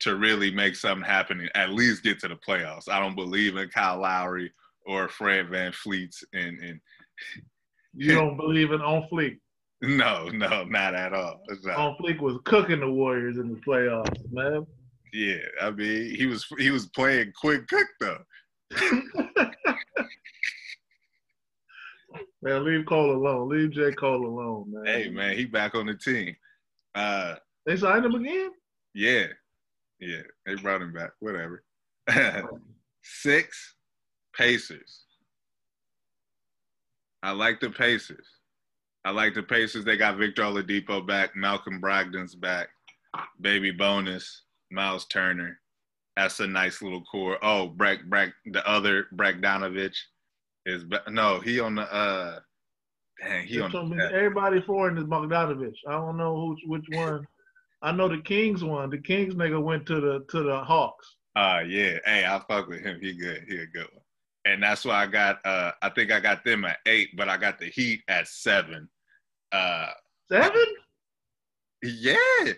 to 0.00 0.16
really 0.16 0.50
make 0.50 0.76
something 0.76 1.06
happen 1.06 1.40
and 1.40 1.50
at 1.54 1.70
least 1.70 2.02
get 2.02 2.20
to 2.20 2.28
the 2.28 2.36
playoffs. 2.36 2.88
I 2.88 3.00
don't 3.00 3.16
believe 3.16 3.56
in 3.56 3.68
Kyle 3.70 3.98
Lowry 3.98 4.52
or 4.86 5.08
Fred 5.08 5.48
VanVleet 5.48 6.14
and 6.32 6.58
and 6.60 6.80
you 7.94 8.14
don't 8.14 8.36
believe 8.36 8.72
in 8.72 8.80
on 8.80 9.08
fleek. 9.12 9.38
No, 9.82 10.30
no, 10.30 10.64
not 10.64 10.94
at 10.94 11.12
all. 11.12 11.42
Not. 11.62 11.76
On 11.76 11.96
fleek 11.98 12.18
was 12.18 12.38
cooking 12.46 12.80
the 12.80 12.90
Warriors 12.90 13.36
in 13.36 13.50
the 13.50 13.60
playoffs, 13.60 14.32
man. 14.32 14.66
Yeah, 15.12 15.36
I 15.60 15.70
mean 15.70 16.14
he 16.14 16.24
was 16.24 16.46
he 16.58 16.70
was 16.70 16.86
playing 16.86 17.34
quick 17.38 17.68
cook 17.68 17.86
though. 18.00 18.24
man, 22.40 22.64
leave 22.64 22.86
Cole 22.86 23.12
alone. 23.14 23.50
Leave 23.50 23.70
J. 23.70 23.92
Cole 23.92 24.26
alone, 24.26 24.72
man. 24.72 24.86
Hey 24.86 25.10
man, 25.10 25.36
he 25.36 25.44
back 25.44 25.74
on 25.74 25.84
the 25.84 25.94
team. 25.94 26.34
Uh, 26.94 27.34
they 27.66 27.76
signed 27.76 28.06
him 28.06 28.14
again. 28.14 28.52
Yeah, 28.94 29.26
yeah, 30.00 30.22
they 30.46 30.54
brought 30.54 30.80
him 30.80 30.94
back. 30.94 31.10
Whatever. 31.20 31.62
Six 33.02 33.75
Pacers. 34.36 35.04
I 37.22 37.32
like 37.32 37.60
the 37.60 37.70
Pacers. 37.70 38.26
I 39.04 39.10
like 39.10 39.34
the 39.34 39.42
Pacers. 39.42 39.84
They 39.84 39.96
got 39.96 40.16
Victor 40.16 40.42
Oladipo 40.42 41.06
back, 41.06 41.36
Malcolm 41.36 41.80
Brogdon's 41.80 42.34
back, 42.34 42.68
Baby 43.40 43.70
Bonus, 43.70 44.42
Miles 44.70 45.06
Turner. 45.06 45.58
That's 46.16 46.40
a 46.40 46.46
nice 46.46 46.82
little 46.82 47.02
core. 47.04 47.38
Oh, 47.42 47.68
Breck, 47.68 48.04
Breck, 48.06 48.32
the 48.46 48.66
other 48.66 49.06
Bogdanovic 49.14 49.94
is 50.64 50.84
no, 51.08 51.40
he 51.40 51.60
on 51.60 51.76
the 51.76 51.82
uh 51.92 52.40
Dang, 53.22 53.46
he 53.46 53.60
on 53.60 53.70
The, 53.70 54.10
everybody 54.12 54.60
foreign 54.60 54.98
is 54.98 55.04
Bogdanovic. 55.04 55.74
I 55.86 55.92
don't 55.92 56.16
know 56.16 56.34
who 56.34 56.56
which 56.70 56.86
one. 56.90 57.26
I 57.82 57.92
know 57.92 58.08
the 58.08 58.18
Kings 58.18 58.64
one. 58.64 58.90
The 58.90 58.98
Kings 58.98 59.34
nigga 59.34 59.62
went 59.62 59.86
to 59.86 60.00
the 60.00 60.24
to 60.30 60.42
the 60.42 60.58
Hawks. 60.58 61.16
Uh 61.36 61.60
yeah. 61.66 61.98
Hey, 62.04 62.26
I 62.26 62.40
fuck 62.48 62.68
with 62.68 62.80
him. 62.80 62.98
He 63.00 63.14
good. 63.14 63.44
He 63.48 63.56
a 63.56 63.66
good 63.66 63.86
one. 63.92 64.02
And 64.46 64.62
that's 64.62 64.84
why 64.84 65.02
I 65.02 65.06
got 65.06 65.44
uh 65.44 65.72
I 65.82 65.90
think 65.90 66.12
I 66.12 66.20
got 66.20 66.44
them 66.44 66.64
at 66.64 66.78
eight, 66.86 67.10
but 67.16 67.28
I 67.28 67.36
got 67.36 67.58
the 67.58 67.66
Heat 67.66 68.02
at 68.08 68.28
seven. 68.28 68.88
Uh 69.52 69.88
seven? 70.30 70.64
Yeah. 71.82 72.52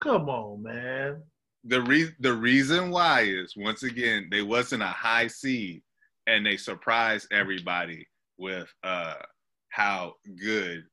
Come 0.00 0.28
on, 0.28 0.62
man. 0.62 1.22
The 1.64 1.82
re- 1.82 2.14
the 2.20 2.32
reason 2.32 2.90
why 2.90 3.22
is 3.22 3.54
once 3.56 3.82
again 3.82 4.28
they 4.30 4.42
wasn't 4.42 4.82
a 4.82 4.86
high 4.86 5.26
seed 5.26 5.82
and 6.26 6.46
they 6.46 6.56
surprised 6.56 7.26
everybody 7.32 8.06
with 8.38 8.72
uh 8.84 9.14
how 9.70 10.14
good 10.40 10.84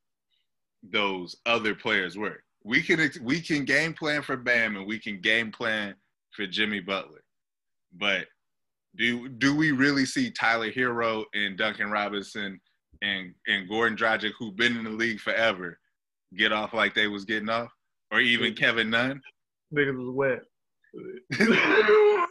those 0.84 1.36
other 1.46 1.76
players 1.76 2.18
were. 2.18 2.42
We 2.64 2.82
can 2.82 3.12
we 3.22 3.40
can 3.40 3.66
game 3.66 3.94
plan 3.94 4.24
for 4.24 4.36
Bam 4.36 4.78
and 4.78 4.88
we 4.88 5.00
can 5.00 5.22
game 5.22 5.52
plan 5.52 5.96
for 6.32 6.48
Jimmy 6.48 6.80
Butler, 6.80 7.24
but 7.94 8.28
do 9.00 9.30
do 9.30 9.56
we 9.56 9.72
really 9.72 10.06
see 10.06 10.30
Tyler 10.30 10.72
Herro 10.72 11.24
and 11.34 11.58
Duncan 11.58 11.90
Robinson 11.90 12.60
and 13.02 13.34
and 13.48 13.70
Goran 13.70 13.98
Dragic, 13.98 14.34
who've 14.38 14.56
been 14.56 14.78
in 14.78 14.84
the 14.84 14.90
league 14.92 15.20
forever, 15.20 15.80
get 16.36 16.52
off 16.52 16.74
like 16.74 16.94
they 16.94 17.08
was 17.08 17.26
getting 17.26 17.50
off, 17.50 17.72
or 18.12 18.20
even 18.20 18.54
Kevin 18.54 18.90
Nunn? 18.90 19.22
Niggas 19.74 19.98
was 19.98 20.14
wet. 20.14 20.40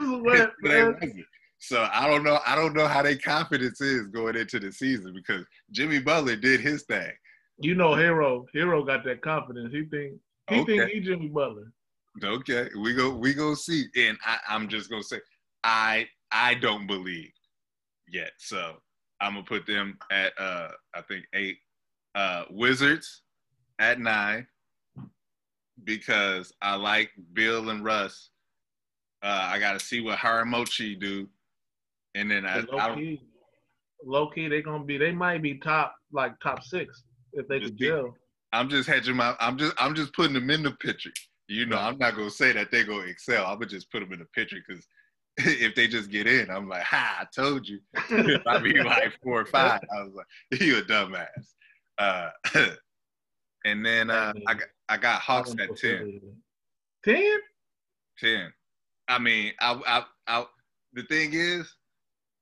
Was 0.00 0.22
wet, 0.22 0.50
man. 0.62 1.24
So 1.58 1.88
I 1.92 2.08
don't 2.08 2.24
know. 2.24 2.38
I 2.46 2.54
don't 2.54 2.74
know 2.74 2.86
how 2.86 3.02
their 3.02 3.16
confidence 3.16 3.80
is 3.80 4.06
going 4.08 4.36
into 4.36 4.58
the 4.58 4.72
season 4.72 5.12
because 5.12 5.44
Jimmy 5.70 6.00
Butler 6.00 6.36
did 6.36 6.60
his 6.60 6.84
thing. 6.84 7.10
You 7.58 7.74
know, 7.74 7.90
Herro. 7.90 8.44
Herro 8.54 8.86
got 8.86 9.04
that 9.04 9.22
confidence. 9.22 9.72
He 9.72 9.84
think 9.86 10.14
he 10.48 10.60
okay. 10.60 10.78
think 10.78 10.90
he 10.90 11.00
Jimmy 11.00 11.28
Butler. 11.28 11.72
Okay, 12.22 12.68
we 12.80 12.94
go 12.94 13.10
we 13.10 13.34
go 13.34 13.54
see, 13.54 13.86
and 13.96 14.16
I, 14.24 14.38
I'm 14.48 14.68
just 14.68 14.88
gonna 14.88 15.02
say, 15.02 15.18
I 15.64 16.08
I 16.30 16.54
don't 16.54 16.86
believe 16.86 17.32
yet. 18.08 18.32
So 18.38 18.76
I'm 19.20 19.34
gonna 19.34 19.44
put 19.44 19.66
them 19.66 19.98
at 20.10 20.32
uh 20.38 20.68
I 20.94 21.02
think 21.02 21.24
eight. 21.34 21.58
Uh, 22.14 22.44
Wizards 22.50 23.22
at 23.78 23.98
nine 23.98 24.46
because 25.84 26.52
I 26.60 26.74
like 26.74 27.10
Bill 27.32 27.70
and 27.70 27.82
Russ. 27.82 28.28
Uh, 29.22 29.48
I 29.50 29.58
got 29.58 29.72
to 29.72 29.80
see 29.80 30.02
what 30.02 30.18
Haramochi 30.18 31.00
do 31.00 31.26
and 32.14 32.30
then 32.30 32.46
I, 32.46 32.60
low 32.60 32.78
I, 32.78 32.94
key, 32.94 33.22
low 34.04 34.28
key, 34.28 34.48
they 34.48 34.62
gonna 34.62 34.84
be. 34.84 34.98
They 34.98 35.12
might 35.12 35.42
be 35.42 35.58
top 35.58 35.94
like 36.12 36.38
top 36.40 36.62
six 36.62 37.04
if 37.32 37.48
they 37.48 37.60
could 37.60 37.76
gel. 37.76 38.14
I'm 38.52 38.68
just 38.68 38.88
hedging 38.88 39.16
my. 39.16 39.34
I'm 39.40 39.56
just. 39.56 39.74
I'm 39.78 39.94
just 39.94 40.12
putting 40.14 40.34
them 40.34 40.50
in 40.50 40.62
the 40.62 40.72
picture. 40.72 41.12
You 41.48 41.66
know, 41.66 41.78
I'm 41.78 41.98
not 41.98 42.16
gonna 42.16 42.30
say 42.30 42.52
that 42.52 42.70
they 42.70 42.84
gonna 42.84 43.06
excel. 43.06 43.46
I'm 43.46 43.54
gonna 43.54 43.66
just 43.66 43.90
put 43.90 44.00
them 44.00 44.12
in 44.12 44.18
the 44.18 44.26
picture 44.26 44.58
because 44.66 44.86
if 45.38 45.74
they 45.74 45.88
just 45.88 46.10
get 46.10 46.26
in, 46.26 46.50
I'm 46.50 46.68
like, 46.68 46.82
ha, 46.82 47.18
I 47.20 47.26
told 47.34 47.66
you. 47.66 47.80
I'd 48.46 48.62
be 48.62 48.82
like 48.82 49.12
four 49.22 49.40
or 49.40 49.46
five. 49.46 49.80
I 49.94 50.02
was 50.02 50.12
like, 50.14 50.60
you 50.60 50.78
a 50.78 50.82
dumbass. 50.82 51.26
Uh, 51.98 52.30
and 53.64 53.84
then 53.84 54.10
uh, 54.10 54.32
I 54.46 54.54
got 54.54 54.68
I 54.88 54.96
got 54.96 55.20
Hawks 55.20 55.52
at 55.52 55.76
ten. 55.76 56.20
Ten. 57.04 57.38
Ten. 58.18 58.52
I 59.08 59.18
mean, 59.18 59.52
I, 59.60 59.80
I, 59.86 60.04
I. 60.26 60.44
The 60.94 61.02
thing 61.04 61.30
is, 61.32 61.74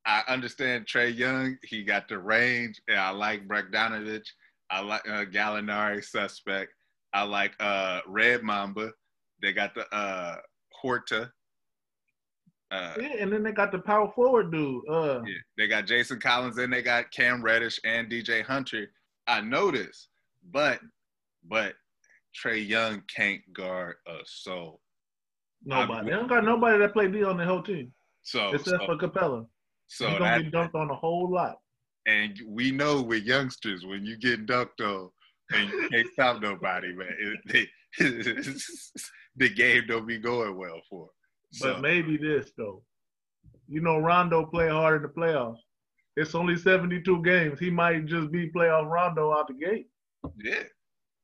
I 0.04 0.22
understand 0.28 0.86
Trae 0.86 1.16
Young. 1.16 1.56
He 1.62 1.84
got 1.84 2.08
the 2.08 2.18
range, 2.18 2.80
and 2.88 2.98
I 2.98 3.10
like 3.10 3.46
Bogdanovic. 3.46 4.24
I 4.70 4.80
like 4.80 5.08
uh, 5.08 5.24
Gallinari, 5.24 6.04
suspect. 6.04 6.72
I 7.12 7.22
like 7.22 7.52
uh, 7.60 8.00
Red 8.06 8.42
Mamba. 8.42 8.92
They 9.42 9.52
got 9.52 9.74
the 9.74 9.86
uh, 9.94 10.36
Horta. 10.72 11.30
Uh, 12.70 12.94
yeah, 13.00 13.14
and 13.18 13.32
then 13.32 13.42
they 13.42 13.50
got 13.50 13.72
the 13.72 13.78
power 13.78 14.10
forward 14.14 14.52
dude. 14.52 14.88
Uh, 14.88 15.20
yeah, 15.26 15.34
they 15.58 15.66
got 15.66 15.86
Jason 15.86 16.20
Collins, 16.20 16.58
and 16.58 16.72
they 16.72 16.82
got 16.82 17.10
Cam 17.10 17.42
Reddish 17.42 17.80
and 17.84 18.08
DJ 18.08 18.44
Hunter. 18.44 18.90
I 19.26 19.40
noticed, 19.40 20.08
but 20.52 20.80
but 21.48 21.74
Trae 22.34 22.66
Young 22.66 23.02
can't 23.14 23.40
guard 23.52 23.96
a 24.06 24.18
soul. 24.24 24.80
Nobody. 25.64 25.92
I 25.92 26.04
they 26.04 26.10
don't 26.10 26.28
got 26.28 26.44
nobody 26.44 26.78
that 26.78 26.92
play 26.92 27.08
D 27.08 27.24
on 27.24 27.36
the 27.36 27.44
whole 27.44 27.62
team. 27.62 27.92
So 28.22 28.50
except 28.50 28.82
so, 28.82 28.86
for 28.86 28.96
Capela. 28.96 29.46
So 29.88 30.08
He's 30.08 30.18
gonna 30.18 30.42
get 30.44 30.52
dunked 30.52 30.74
on 30.74 30.90
a 30.90 30.94
whole 30.94 31.30
lot. 31.30 31.58
And 32.06 32.38
we 32.46 32.70
know 32.70 33.02
with 33.02 33.24
youngsters, 33.24 33.84
when 33.84 34.04
you 34.04 34.16
get 34.16 34.46
dunked 34.46 34.80
on 34.80 35.10
and 35.52 35.68
you 35.68 35.88
can't 35.90 36.08
stop 36.12 36.40
nobody, 36.40 36.92
man, 36.92 37.08
it, 37.48 37.68
the 39.36 39.48
game 39.48 39.84
don't 39.88 40.06
be 40.06 40.18
going 40.18 40.56
well 40.56 40.80
for. 40.88 41.08
So. 41.52 41.74
But 41.74 41.82
maybe 41.82 42.16
this 42.16 42.52
though, 42.56 42.82
you 43.68 43.80
know, 43.80 43.98
Rondo 43.98 44.46
play 44.46 44.68
hard 44.68 44.96
in 44.96 45.02
the 45.02 45.08
playoffs. 45.08 45.58
It's 46.16 46.34
only 46.34 46.56
72 46.56 47.22
games. 47.22 47.58
He 47.58 47.70
might 47.70 48.06
just 48.06 48.30
be 48.30 48.50
playoff 48.50 48.90
Rondo 48.90 49.32
out 49.32 49.48
the 49.48 49.54
gate. 49.54 49.88
Yeah, 50.36 50.64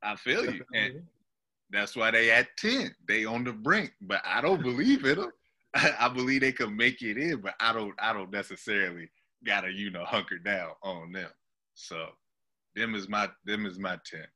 I 0.02 0.16
feel 0.16 0.44
you. 0.44 0.64
And 0.74 1.02
that's 1.70 1.96
why 1.96 2.12
they 2.12 2.30
at 2.30 2.48
10. 2.58 2.94
They 3.08 3.24
on 3.24 3.44
the 3.44 3.52
brink. 3.52 3.92
But 4.00 4.22
I 4.24 4.40
don't 4.40 4.62
believe 4.62 5.04
in 5.04 5.18
them. 5.18 5.32
I 5.74 6.08
believe 6.08 6.40
they 6.40 6.52
could 6.52 6.70
make 6.70 7.02
it 7.02 7.18
in, 7.18 7.40
but 7.40 7.54
I 7.60 7.72
don't 7.72 7.94
I 7.98 8.12
don't 8.12 8.30
necessarily 8.30 9.10
gotta, 9.44 9.70
you 9.70 9.90
know, 9.90 10.04
hunker 10.04 10.38
down 10.38 10.70
on 10.82 11.12
them. 11.12 11.30
So 11.74 12.06
them 12.74 12.94
is 12.94 13.08
my 13.08 13.28
them 13.44 13.66
is 13.66 13.78
my 13.78 13.98
ten. 14.06 14.26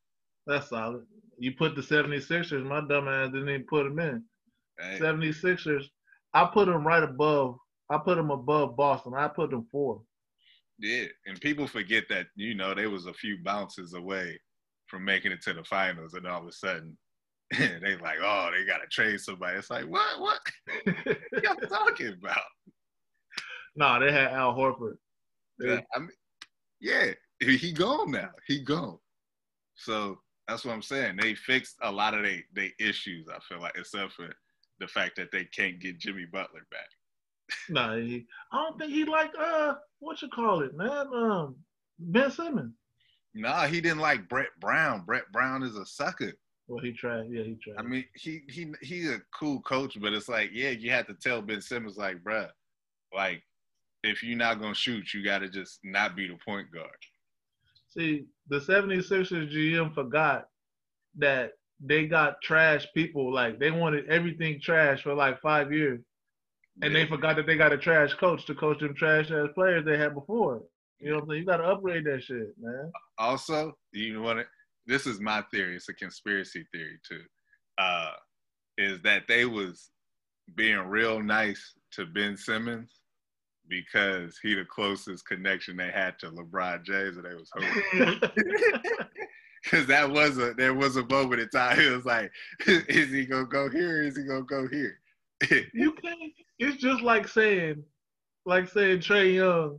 That's 0.46 0.68
solid. 0.68 1.06
You 1.38 1.52
put 1.52 1.74
the 1.74 1.80
76ers, 1.80 2.64
my 2.64 2.80
dumb 2.86 3.08
ass 3.08 3.30
didn't 3.30 3.48
even 3.48 3.64
put 3.64 3.84
them 3.84 3.98
in. 3.98 4.24
Hey, 4.80 4.98
76ers, 4.98 5.84
I 6.34 6.44
put 6.52 6.66
them 6.66 6.86
right 6.86 7.02
above. 7.02 7.56
I 7.90 7.98
put 7.98 8.16
them 8.16 8.30
above 8.30 8.76
Boston. 8.76 9.14
I 9.16 9.28
put 9.28 9.50
them 9.50 9.66
four. 9.70 10.02
yeah, 10.78 11.04
and 11.26 11.40
people 11.40 11.66
forget 11.66 12.04
that 12.08 12.26
you 12.36 12.54
know 12.54 12.74
they 12.74 12.86
was 12.86 13.06
a 13.06 13.12
few 13.14 13.38
bounces 13.44 13.94
away 13.94 14.38
from 14.86 15.04
making 15.04 15.32
it 15.32 15.42
to 15.42 15.52
the 15.52 15.64
finals, 15.64 16.14
and 16.14 16.26
all 16.26 16.40
of 16.40 16.46
a 16.46 16.52
sudden 16.52 16.96
they 17.58 17.96
like, 18.00 18.18
oh, 18.22 18.50
they 18.52 18.64
gotta 18.64 18.86
trade 18.90 19.20
somebody. 19.20 19.58
It's 19.58 19.70
like, 19.70 19.84
what? 19.84 20.20
What? 20.20 20.38
what 21.30 21.44
y'all 21.44 21.56
talking 21.68 22.14
about? 22.22 22.42
nah, 23.76 23.98
they 23.98 24.12
had 24.12 24.32
Al 24.32 24.54
Horford. 24.54 24.94
Yeah, 25.58 25.80
I 25.94 25.98
mean, 25.98 26.10
yeah, 26.80 27.12
he 27.40 27.56
he 27.56 27.72
gone 27.72 28.12
now. 28.12 28.30
He 28.46 28.62
gone. 28.62 28.98
So 29.74 30.18
that's 30.46 30.64
what 30.64 30.74
I'm 30.74 30.82
saying. 30.82 31.18
They 31.20 31.34
fixed 31.34 31.76
a 31.82 31.90
lot 31.90 32.14
of 32.14 32.22
they 32.22 32.44
they 32.54 32.72
issues. 32.78 33.28
I 33.28 33.38
feel 33.48 33.60
like, 33.60 33.74
except 33.76 34.12
for 34.12 34.28
the 34.80 34.88
fact 34.88 35.16
that 35.16 35.30
they 35.30 35.44
can't 35.44 35.78
get 35.78 35.98
Jimmy 35.98 36.24
Butler 36.24 36.66
back. 36.70 36.88
Nah, 37.68 37.96
he, 37.96 38.26
I 38.52 38.56
don't 38.56 38.78
think 38.78 38.92
he 38.92 39.04
liked 39.04 39.36
uh 39.36 39.74
what 39.98 40.22
you 40.22 40.28
call 40.28 40.62
it, 40.62 40.76
man. 40.76 41.06
Um, 41.12 41.56
Ben 41.98 42.30
Simmons. 42.30 42.74
Nah, 43.34 43.66
he 43.66 43.80
didn't 43.80 43.98
like 43.98 44.28
Brett 44.28 44.48
Brown. 44.60 45.02
Brett 45.04 45.30
Brown 45.32 45.62
is 45.62 45.76
a 45.76 45.86
sucker. 45.86 46.32
Well, 46.68 46.82
he 46.82 46.92
tried. 46.92 47.26
Yeah, 47.30 47.42
he 47.42 47.56
tried. 47.62 47.76
I 47.78 47.82
mean, 47.82 48.04
he 48.14 48.42
he 48.48 48.72
he's 48.80 49.10
a 49.10 49.20
cool 49.38 49.60
coach, 49.62 49.96
but 50.00 50.12
it's 50.12 50.28
like, 50.28 50.50
yeah, 50.52 50.70
you 50.70 50.90
have 50.90 51.06
to 51.08 51.14
tell 51.14 51.42
Ben 51.42 51.60
Simmons, 51.60 51.96
like, 51.96 52.22
bruh, 52.22 52.48
like, 53.14 53.42
if 54.04 54.22
you're 54.22 54.38
not 54.38 54.60
gonna 54.60 54.74
shoot, 54.74 55.12
you 55.12 55.24
gotta 55.24 55.48
just 55.48 55.80
not 55.82 56.16
be 56.16 56.28
the 56.28 56.38
point 56.46 56.70
guard. 56.72 56.90
See, 57.88 58.26
the 58.48 58.60
76ers 58.60 59.52
GM 59.52 59.92
forgot 59.92 60.48
that 61.18 61.54
they 61.80 62.06
got 62.06 62.40
trash 62.42 62.86
people. 62.94 63.32
Like 63.32 63.58
they 63.58 63.70
wanted 63.70 64.08
everything 64.08 64.60
trash 64.60 65.02
for 65.02 65.14
like 65.14 65.40
five 65.40 65.72
years, 65.72 66.00
and 66.82 66.94
they 66.94 67.06
forgot 67.06 67.36
that 67.36 67.46
they 67.46 67.56
got 67.56 67.72
a 67.72 67.78
trash 67.78 68.14
coach 68.14 68.46
to 68.46 68.54
coach 68.54 68.80
them 68.80 68.94
trash 68.94 69.30
ass 69.30 69.48
players 69.54 69.84
they 69.84 69.98
had 69.98 70.14
before. 70.14 70.62
You 70.98 71.10
know 71.10 71.16
what 71.16 71.22
I'm 71.22 71.28
saying? 71.30 71.40
You 71.40 71.46
got 71.46 71.56
to 71.58 71.64
upgrade 71.64 72.04
that 72.04 72.22
shit, 72.22 72.54
man. 72.60 72.92
also, 73.18 73.72
you 73.92 74.20
want 74.20 74.40
to 74.40 74.46
this 74.86 75.06
is 75.06 75.20
my 75.20 75.42
theory, 75.52 75.76
it's 75.76 75.88
a 75.88 75.94
conspiracy 75.94 76.66
theory 76.72 76.98
too. 77.08 77.22
Uh, 77.78 78.12
is 78.76 79.00
that 79.02 79.22
they 79.28 79.44
was 79.44 79.90
being 80.54 80.78
real 80.78 81.20
nice 81.20 81.74
to 81.92 82.06
Ben 82.06 82.36
Simmons 82.36 83.00
because 83.68 84.38
he 84.42 84.54
the 84.54 84.64
closest 84.64 85.26
connection 85.26 85.76
they 85.76 85.90
had 85.90 86.18
to 86.18 86.30
LeBron 86.30 86.82
James 86.84 87.16
and 87.16 87.24
they 87.24 87.34
was 87.34 87.50
hoping. 87.54 88.20
Cause 89.64 89.86
that 89.86 90.10
was 90.10 90.38
a 90.38 90.54
there 90.54 90.74
was 90.74 90.96
a 90.96 91.06
moment 91.06 91.40
in 91.42 91.48
time. 91.50 91.78
It 91.78 91.94
was 91.94 92.06
like, 92.06 92.32
is 92.66 93.10
he 93.10 93.26
gonna 93.26 93.44
go 93.44 93.68
here? 93.68 93.98
Or 93.98 94.02
is 94.02 94.16
he 94.16 94.24
gonna 94.24 94.42
go 94.42 94.66
here? 94.66 94.98
you 95.74 95.92
can't. 95.92 96.32
It's 96.58 96.76
just 96.76 97.02
like 97.02 97.28
saying, 97.28 97.82
like 98.46 98.68
saying 98.68 99.00
Trae 99.00 99.34
Young 99.34 99.78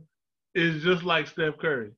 is 0.54 0.82
just 0.82 1.02
like 1.02 1.26
Steph 1.26 1.58
Curry. 1.58 1.90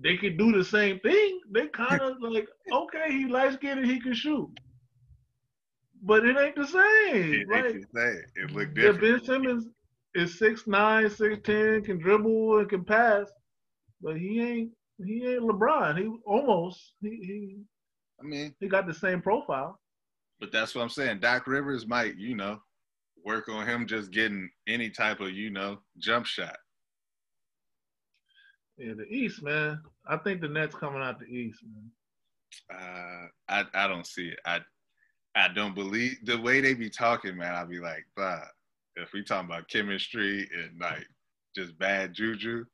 They 0.00 0.16
can 0.16 0.36
do 0.36 0.52
the 0.52 0.64
same 0.64 0.98
thing. 1.00 1.40
They 1.50 1.66
kind 1.68 2.00
of 2.00 2.16
like, 2.20 2.48
okay, 2.72 3.10
he 3.12 3.26
light 3.26 3.54
skinned 3.54 3.84
he 3.84 4.00
can 4.00 4.14
shoot, 4.14 4.50
but 6.02 6.24
it 6.24 6.38
ain't 6.38 6.56
the 6.56 6.66
same. 6.66 7.42
it, 7.42 7.48
Like 7.48 7.64
it, 7.66 7.84
it, 7.92 8.24
it 8.36 8.50
looked 8.50 8.78
yeah, 8.78 8.92
different. 8.92 9.00
Ben 9.00 9.24
Simmons 9.24 9.66
is 10.14 10.38
six 10.38 10.66
nine, 10.66 11.10
six 11.10 11.38
ten, 11.44 11.82
can 11.84 11.98
dribble 11.98 12.58
and 12.58 12.68
can 12.68 12.84
pass, 12.84 13.28
but 14.00 14.16
he 14.16 14.40
ain't 14.40 14.70
he 15.04 15.26
ain't 15.26 15.42
LeBron. 15.42 15.98
He 15.98 16.10
almost 16.26 16.94
he 17.00 17.08
he, 17.08 17.56
I 18.20 18.24
mean, 18.24 18.54
he 18.60 18.68
got 18.68 18.86
the 18.86 18.94
same 18.94 19.20
profile. 19.22 19.78
but 20.40 20.52
that's 20.52 20.74
what 20.74 20.82
I'm 20.82 20.88
saying. 20.88 21.20
Doc 21.20 21.46
Rivers 21.46 21.86
might, 21.86 22.16
you 22.16 22.34
know, 22.36 22.60
work 23.24 23.48
on 23.48 23.66
him 23.66 23.86
just 23.86 24.10
getting 24.12 24.50
any 24.66 24.90
type 24.90 25.20
of, 25.20 25.32
you 25.32 25.50
know, 25.50 25.78
jump 25.98 26.26
shot. 26.26 26.56
Yeah, 28.76 28.94
the 28.96 29.04
East, 29.04 29.42
man. 29.42 29.80
I 30.06 30.16
think 30.18 30.40
the 30.40 30.48
Nets 30.48 30.74
coming 30.74 31.02
out 31.02 31.18
the 31.18 31.26
East, 31.26 31.60
man. 31.64 31.90
Uh, 32.72 33.26
I 33.48 33.64
I 33.74 33.88
don't 33.88 34.06
see 34.06 34.28
it. 34.28 34.38
I 34.46 34.60
I 35.34 35.48
don't 35.48 35.74
believe 35.74 36.16
the 36.24 36.40
way 36.40 36.60
they 36.60 36.74
be 36.74 36.90
talking, 36.90 37.36
man. 37.36 37.54
I'll 37.54 37.66
be 37.66 37.80
like, 37.80 38.04
bah. 38.16 38.42
If 38.96 39.12
we 39.12 39.22
talking 39.22 39.48
about 39.48 39.68
chemistry 39.68 40.48
and 40.56 40.80
like 40.80 41.06
just 41.54 41.78
bad 41.78 42.12
juju, 42.14 42.64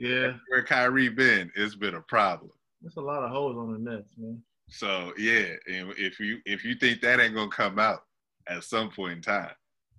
Yeah, 0.00 0.32
where 0.48 0.64
Kyrie 0.64 1.10
been, 1.10 1.52
it's 1.54 1.74
been 1.74 1.94
a 1.94 2.00
problem. 2.00 2.50
there's 2.80 2.96
a 2.96 3.02
lot 3.02 3.22
of 3.22 3.30
holes 3.30 3.58
on 3.58 3.72
the 3.72 3.90
Nets, 3.90 4.14
man. 4.16 4.42
So 4.70 5.12
yeah, 5.18 5.56
and 5.66 5.92
if 5.98 6.18
you 6.18 6.38
if 6.46 6.64
you 6.64 6.74
think 6.74 7.02
that 7.02 7.20
ain't 7.20 7.34
gonna 7.34 7.50
come 7.50 7.78
out 7.78 8.04
at 8.48 8.64
some 8.64 8.90
point 8.90 9.12
in 9.12 9.22
time, 9.22 9.50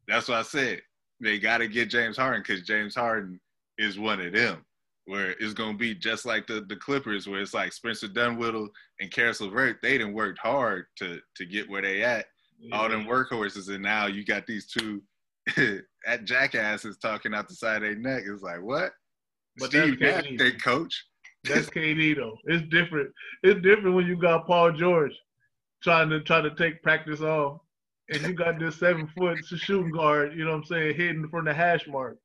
that's 0.07 0.27
what 0.27 0.39
I 0.39 0.41
said. 0.41 0.81
They 1.19 1.37
got 1.37 1.59
to 1.59 1.67
get 1.67 1.91
James 1.91 2.17
Harden 2.17 2.41
because 2.41 2.65
James 2.65 2.95
Harden 2.95 3.39
is 3.77 3.99
one 3.99 4.19
of 4.19 4.33
them. 4.33 4.65
Where 5.05 5.35
it's 5.39 5.53
gonna 5.53 5.77
be 5.77 5.93
just 5.93 6.25
like 6.25 6.47
the 6.47 6.65
the 6.67 6.77
Clippers, 6.77 7.27
where 7.27 7.41
it's 7.41 7.53
like 7.53 7.71
Spencer 7.71 8.07
Dinwiddie 8.07 8.69
and 9.01 9.11
Caris 9.11 9.41
LeVert. 9.41 9.83
They 9.83 9.99
didn't 9.99 10.13
worked 10.13 10.39
hard 10.39 10.85
to 10.97 11.19
to 11.35 11.45
get 11.45 11.69
where 11.69 11.83
they 11.83 12.03
at. 12.03 12.25
All 12.71 12.89
them 12.89 13.05
workhorses, 13.05 13.73
and 13.73 13.83
now 13.83 14.05
you 14.07 14.23
got 14.23 14.47
these 14.47 14.67
two 14.67 15.01
at 16.07 16.25
jackasses 16.25 16.97
talking 16.97 17.33
out 17.33 17.47
the 17.47 17.55
side 17.55 17.77
of 17.77 17.81
their 17.81 17.95
neck. 17.95 18.23
It's 18.25 18.43
like 18.43 18.61
what? 18.61 18.93
But 19.57 19.69
Steve 19.69 19.99
that's 19.99 20.25
Nash, 20.25 20.33
KD. 20.33 20.37
their 20.37 20.51
coach. 20.53 21.05
That's 21.43 21.69
KD 21.69 22.15
though. 22.15 22.37
It's 22.45 22.67
different. 22.69 23.11
It's 23.43 23.61
different 23.61 23.95
when 23.95 24.07
you 24.07 24.15
got 24.15 24.47
Paul 24.47 24.71
George 24.71 25.13
trying 25.83 26.09
to 26.09 26.21
try 26.21 26.41
to 26.41 26.53
take 26.55 26.81
practice 26.83 27.21
off, 27.21 27.59
and 28.09 28.21
you 28.21 28.33
got 28.33 28.59
this 28.59 28.77
seven 28.77 29.07
foot 29.17 29.39
shooting 29.45 29.91
guard. 29.91 30.33
You 30.37 30.45
know 30.45 30.51
what 30.51 30.57
I'm 30.57 30.63
saying, 30.65 30.95
hitting 30.95 31.27
from 31.29 31.45
the 31.45 31.53
hash 31.53 31.87
mark. 31.87 32.17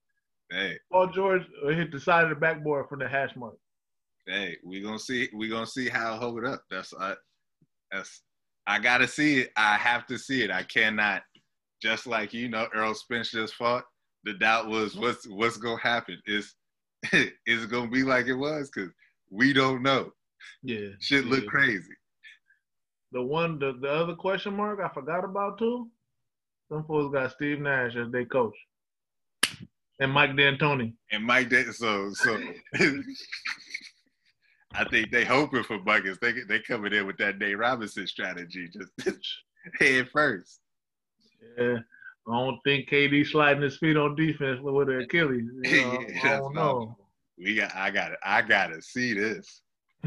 Hey, 0.51 0.79
Paul 0.93 1.09
George 1.09 1.43
uh, 1.65 1.69
hit 1.69 1.91
the 1.91 1.99
side 1.99 2.25
of 2.25 2.31
the 2.31 2.37
backboard 2.37 2.89
from 2.89 3.01
the 3.01 3.09
hash 3.09 3.35
mark. 3.37 3.57
hey, 4.27 4.57
we 4.65 4.81
gonna 4.81 4.99
see. 4.99 5.29
We 5.35 5.49
gonna 5.49 5.67
see 5.67 5.89
how 5.89 6.15
it 6.15 6.19
hold 6.19 6.45
up. 6.45 6.63
That's 6.71 6.93
I. 6.95 7.15
That's 7.91 8.23
I 8.69 8.79
gotta 8.79 9.07
see 9.09 9.41
it. 9.41 9.53
I 9.57 9.77
have 9.77 10.07
to 10.07 10.19
see 10.19 10.43
it. 10.43 10.51
I 10.51 10.63
cannot. 10.65 11.23
Just 11.83 12.07
like 12.07 12.33
you 12.33 12.49
know, 12.49 12.69
Earl 12.75 12.95
Spence 12.95 13.31
just 13.31 13.55
fought. 13.55 13.85
The 14.25 14.35
doubt 14.35 14.67
was 14.69 14.97
what's 14.97 15.27
what's 15.29 15.57
gonna 15.57 15.81
happen. 15.81 16.21
Is 16.27 16.55
is 17.47 17.65
it 17.65 17.71
gonna 17.71 17.91
be 17.91 18.03
like 18.03 18.27
it 18.27 18.35
was? 18.35 18.71
Because 18.71 18.91
we 19.31 19.53
don't 19.53 19.83
know. 19.83 20.13
Yeah, 20.63 20.91
Shit 21.01 21.27
look 21.27 21.47
crazy. 21.47 21.95
The 23.13 23.23
one, 23.23 23.59
the, 23.59 23.79
the 23.81 23.89
other 23.89 24.15
question 24.15 24.57
mark 24.57 24.81
I 24.81 24.93
forgot 24.93 25.25
about 25.25 25.59
too. 25.59 25.89
Some 26.69 26.85
folks 26.85 27.13
got 27.15 27.33
Steve 27.33 27.61
Nash 27.61 27.95
as 27.97 28.11
their 28.11 28.27
coach, 28.27 28.57
and 30.01 30.13
Mike 30.13 30.33
D'Antoni. 30.37 30.95
And 31.13 31.25
Mike, 31.25 31.49
Da- 31.49 31.71
so 31.73 32.13
so. 32.13 32.39
I 34.75 34.85
think 34.85 35.11
they 35.11 35.25
hoping 35.25 35.63
for 35.63 35.79
buckets. 35.79 36.19
They 36.21 36.33
they 36.33 36.59
coming 36.61 36.93
in 36.93 37.07
with 37.07 37.17
that 37.19 37.39
Nate 37.39 37.57
Robinson 37.57 38.07
strategy, 38.07 38.69
just 38.69 38.93
head 39.81 40.09
first. 40.13 40.61
Yeah, 41.57 41.79
I 42.29 42.33
don't 42.33 42.59
think 42.65 42.89
KD 42.89 43.27
sliding 43.27 43.63
his 43.63 43.79
feet 43.79 43.97
on 43.97 44.17
defense 44.17 44.61
with 44.61 44.89
an 44.89 45.03
Achilles. 45.03 45.45
You 45.63 45.63
know, 45.83 46.05
Yeah, 46.09 46.23
I 46.23 46.39
don't 46.39 46.55
know. 46.55 46.97
We 47.39 47.55
got. 47.55 47.75
I 47.75 47.91
got 47.91 48.13
it. 48.13 48.19
I 48.25 48.43
gotta 48.43 48.83
see 48.83 49.15
this. 49.15 49.63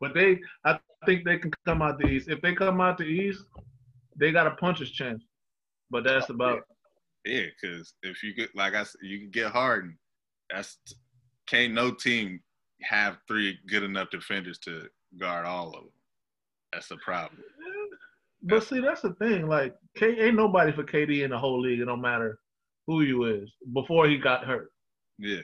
but 0.00 0.14
they, 0.14 0.38
I 0.64 0.78
think 1.04 1.24
they 1.24 1.38
can 1.38 1.52
come 1.64 1.82
out 1.82 1.98
the 1.98 2.06
East. 2.06 2.28
If 2.28 2.40
they 2.42 2.54
come 2.54 2.80
out 2.80 2.98
the 2.98 3.04
East, 3.04 3.44
they 4.16 4.32
got 4.32 4.46
a 4.46 4.52
puncher's 4.52 4.90
chance. 4.90 5.24
But 5.90 6.04
that's 6.04 6.30
about 6.30 6.62
Yeah, 7.24 7.46
because 7.60 7.94
if 8.02 8.22
you 8.22 8.34
could, 8.34 8.50
like 8.54 8.74
I 8.74 8.82
said, 8.82 9.00
you 9.02 9.18
can 9.18 9.30
get 9.30 9.52
Harden. 9.52 9.96
That's 10.50 10.78
can't 11.46 11.74
no 11.74 11.92
team 11.92 12.40
have 12.82 13.18
three 13.28 13.58
good 13.68 13.82
enough 13.82 14.10
defenders 14.10 14.58
to 14.58 14.88
guard 15.18 15.46
all 15.46 15.68
of 15.68 15.74
them. 15.74 15.90
That's 16.72 16.88
the 16.88 16.96
problem. 16.96 17.42
But 18.48 18.64
see, 18.64 18.80
that's 18.80 19.00
the 19.02 19.12
thing. 19.14 19.48
Like, 19.48 19.74
K, 19.96 20.18
ain't 20.20 20.36
nobody 20.36 20.72
for 20.72 20.84
KD 20.84 21.24
in 21.24 21.30
the 21.30 21.38
whole 21.38 21.60
league. 21.60 21.80
It 21.80 21.86
don't 21.86 22.00
matter 22.00 22.38
who 22.86 23.02
you 23.02 23.24
is. 23.24 23.50
Before 23.72 24.06
he 24.08 24.16
got 24.18 24.44
hurt, 24.44 24.70
Yeah. 25.18 25.42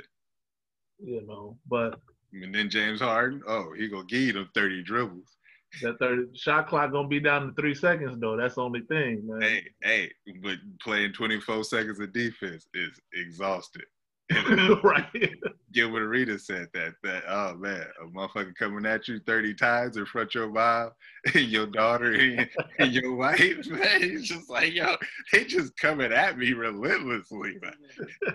you 0.98 1.26
know. 1.26 1.58
But 1.68 1.98
And 2.32 2.54
then 2.54 2.70
James 2.70 3.00
Harden, 3.00 3.42
oh, 3.46 3.72
he 3.76 3.88
gonna 3.88 4.04
give 4.06 4.34
them 4.34 4.48
thirty 4.54 4.82
dribbles. 4.82 5.36
that 5.82 5.98
third 5.98 6.36
shot 6.36 6.68
clock 6.68 6.92
gonna 6.92 7.08
be 7.08 7.18
down 7.20 7.48
to 7.48 7.54
three 7.60 7.74
seconds 7.74 8.18
though. 8.20 8.36
That's 8.36 8.54
the 8.54 8.62
only 8.62 8.82
thing, 8.82 9.26
man. 9.26 9.40
Hey, 9.42 9.66
hey, 9.82 10.12
but 10.42 10.58
playing 10.82 11.12
twenty 11.12 11.40
four 11.40 11.64
seconds 11.64 11.98
of 11.98 12.12
defense 12.12 12.66
is 12.74 12.98
exhausted. 13.14 13.84
right. 14.84 15.30
Gilbert 15.72 16.02
Arenas 16.02 16.46
said 16.46 16.68
that 16.74 16.94
that 17.02 17.24
oh 17.28 17.54
man, 17.54 17.84
a 18.02 18.06
motherfucker 18.06 18.54
coming 18.54 18.86
at 18.86 19.08
you 19.08 19.20
thirty 19.20 19.54
times 19.54 19.96
in 19.96 20.06
front 20.06 20.30
of 20.30 20.34
your 20.34 20.50
mom 20.50 20.90
and 21.34 21.46
your 21.46 21.66
daughter 21.66 22.12
and, 22.12 22.48
and 22.78 22.92
your 22.92 23.14
wife, 23.14 23.66
man. 23.70 24.02
He's 24.02 24.28
just 24.28 24.50
like 24.50 24.72
yo, 24.74 24.96
they 25.32 25.44
just 25.44 25.76
coming 25.76 26.12
at 26.12 26.38
me 26.38 26.52
relentlessly, 26.52 27.58
man. 27.62 27.74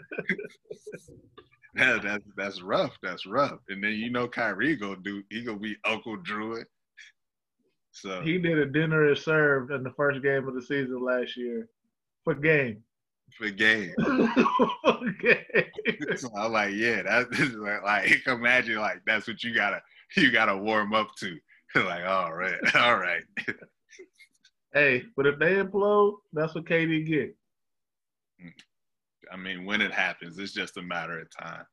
that, 1.76 2.02
that's 2.02 2.26
that's 2.36 2.62
rough. 2.62 2.98
That's 3.02 3.26
rough. 3.26 3.60
And 3.70 3.84
then 3.84 3.94
you 3.94 4.10
know 4.10 4.28
Kyrie 4.28 4.76
gonna 4.76 4.98
do. 4.98 5.24
He 5.30 5.44
gonna 5.44 5.60
be 5.60 5.78
Uncle 5.86 6.18
Drew. 6.18 6.64
So 7.92 8.22
He 8.22 8.38
did 8.38 8.60
a 8.60 8.66
dinner 8.66 9.08
and 9.08 9.18
served 9.18 9.72
in 9.72 9.84
the 9.84 9.92
first 9.92 10.22
game 10.22 10.48
of 10.48 10.54
the 10.54 10.62
season 10.62 11.04
last 11.04 11.36
year 11.36 11.68
for 12.24 12.36
game. 12.36 12.84
For 13.38 13.50
game. 13.50 13.94
okay. 14.86 15.46
so 16.16 16.30
I'm 16.38 16.52
like, 16.52 16.74
yeah, 16.74 17.04
that's 17.04 17.40
like, 17.56 17.84
like 17.84 18.28
imagine 18.28 18.78
like 18.78 19.02
that's 19.06 19.28
what 19.28 19.44
you 19.44 19.54
gotta 19.54 19.82
you 20.16 20.32
gotta 20.32 20.56
warm 20.56 20.94
up 20.94 21.10
to. 21.20 21.38
like, 21.76 22.06
all 22.06 22.34
right, 22.34 22.76
all 22.76 22.98
right. 22.98 23.24
Hey, 24.74 25.04
but 25.16 25.26
if 25.26 25.40
they 25.40 25.56
implode, 25.56 26.16
that's 26.34 26.56
what 26.56 26.66
KD 26.66 27.06
get. 27.06 27.36
Mm. 28.44 28.54
I 29.32 29.36
mean, 29.36 29.66
when 29.66 29.82
it 29.82 29.92
happens, 29.92 30.38
it's 30.40 30.54
just 30.54 30.78
a 30.78 30.82
matter 30.82 31.20
of 31.20 31.28
time. 31.38 31.66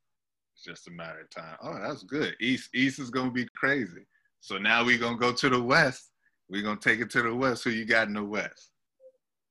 It's 0.54 0.64
just 0.64 0.88
a 0.88 0.90
matter 0.90 1.20
of 1.20 1.30
time. 1.30 1.56
Oh, 1.62 1.78
that's 1.80 2.02
good. 2.02 2.34
East 2.40 2.70
East 2.74 2.98
is 2.98 3.10
gonna 3.10 3.30
be 3.30 3.46
crazy. 3.56 4.06
So 4.40 4.58
now 4.58 4.84
we 4.84 4.98
gonna 4.98 5.16
go 5.16 5.32
to 5.32 5.48
the 5.48 5.62
West. 5.62 6.10
we 6.48 6.62
gonna 6.62 6.78
take 6.78 7.00
it 7.00 7.10
to 7.10 7.22
the 7.22 7.34
West. 7.34 7.64
Who 7.64 7.70
you 7.70 7.84
got 7.84 8.08
in 8.08 8.14
the 8.14 8.24
West? 8.24 8.70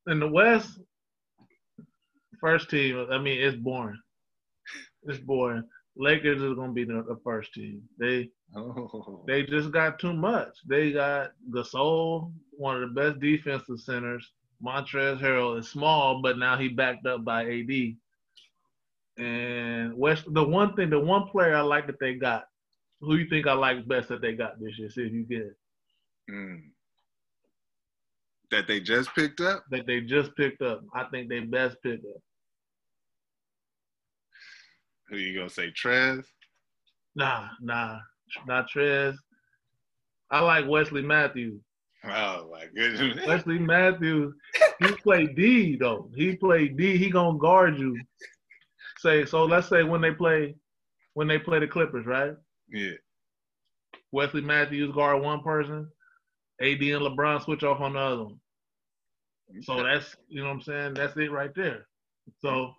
In 0.08 0.20
the 0.20 0.28
West, 0.28 0.80
first 2.44 2.70
team. 2.70 3.08
I 3.12 3.18
mean, 3.18 3.42
it's 3.42 3.58
boring. 3.58 4.02
It's 5.04 5.20
boring. 5.20 5.64
Lakers 5.96 6.42
is 6.42 6.56
gonna 6.56 6.74
be 6.74 6.84
the, 6.86 7.04
the 7.08 7.18
first 7.24 7.54
team. 7.54 7.82
They 8.00 8.30
Oh, 8.56 9.24
they 9.26 9.44
just 9.44 9.72
got 9.72 10.00
too 10.00 10.14
much. 10.14 10.50
They 10.68 10.92
got 10.92 11.32
Gasol, 11.50 12.32
one 12.52 12.82
of 12.82 12.94
the 12.94 13.02
best 13.02 13.20
defensive 13.20 13.80
centers. 13.80 14.32
Montrezl 14.64 15.20
Harrell 15.20 15.60
is 15.60 15.70
small, 15.70 16.22
but 16.22 16.38
now 16.38 16.58
he 16.58 16.68
backed 16.68 17.06
up 17.08 17.26
by 17.26 17.46
AD. 17.46 17.96
And 19.18 19.98
West, 19.98 20.26
the 20.28 20.44
one 20.44 20.76
thing, 20.76 20.90
the 20.90 21.00
one 21.00 21.28
player 21.30 21.56
I 21.56 21.62
like 21.62 21.88
that 21.88 22.00
they 22.00 22.14
got, 22.14 22.46
who 23.02 23.16
you 23.16 23.28
think 23.28 23.48
I 23.48 23.54
like 23.54 23.88
best 23.88 24.10
that 24.10 24.22
they 24.22 24.34
got 24.34 24.60
this 24.60 24.78
year? 24.78 24.90
See 24.90 25.04
if 25.04 25.14
you 25.14 25.24
get 25.24 25.42
it. 25.42 25.58
mm. 26.32 26.62
That 28.52 28.68
they 28.68 28.80
just 28.80 29.14
picked 29.16 29.42
up. 29.42 29.66
That 29.72 29.88
they 29.88 30.02
just 30.02 30.36
picked 30.36 30.62
up. 30.62 30.82
I 30.94 31.06
think 31.06 31.28
they 31.28 31.40
best 31.40 31.78
picked 31.82 32.06
up. 32.06 32.22
Who 35.14 35.20
you 35.20 35.38
gonna 35.38 35.50
say? 35.50 35.72
Trez. 35.72 36.24
Nah, 37.16 37.48
nah, 37.62 38.00
not 38.48 38.66
Trez. 38.68 39.16
I 40.32 40.40
like 40.40 40.68
Wesley 40.68 41.04
Matthews. 41.04 41.62
Oh 42.04 42.50
my 42.52 42.66
goodness. 42.76 43.24
Wesley 43.28 43.60
Matthews, 43.60 44.34
he 44.80 44.88
played 44.88 45.36
D 45.36 45.78
though. 45.80 46.10
He 46.16 46.36
played 46.36 46.78
D. 46.78 46.98
He 46.98 47.12
gonna 47.12 47.38
guard 47.38 47.78
you. 47.78 47.96
Say 48.98 49.24
so. 49.26 49.46
Let's 49.46 49.70
say 49.70 49.84
when 49.84 50.02
they 50.02 50.12
play, 50.12 50.56
when 51.14 51.28
they 51.28 51.38
play 51.38 51.60
the 51.60 51.68
Clippers, 51.68 52.08
right? 52.08 52.34
Yeah. 52.72 52.94
Wesley 54.12 54.42
Matthews 54.42 54.96
guard 54.96 55.22
one 55.22 55.44
person, 55.44 55.88
AD 56.60 56.82
and 56.82 57.04
LeBron 57.04 57.44
switch 57.44 57.64
off 57.64 57.82
on 57.82 57.94
the 57.94 58.00
other 58.00 58.24
one. 58.24 58.40
So 59.62 59.84
that's 59.84 60.16
you 60.28 60.42
know 60.42 60.48
what 60.48 60.56
I'm 60.56 60.62
saying. 60.62 60.94
That's 60.96 61.16
it 61.18 61.32
right 61.32 61.54
there. 61.56 61.86
So 62.42 62.74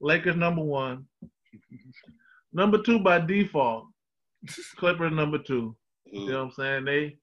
Lakers 0.00 0.34
number 0.34 0.62
one, 0.62 1.06
number 2.52 2.82
two 2.82 2.98
by 2.98 3.20
default. 3.20 3.86
Clippers 4.76 5.12
number 5.12 5.38
two. 5.38 5.76
You 6.06 6.20
mm-hmm. 6.20 6.30
know 6.30 6.38
what 6.38 6.44
I'm 6.44 6.52
saying? 6.52 6.84
They 6.84 7.16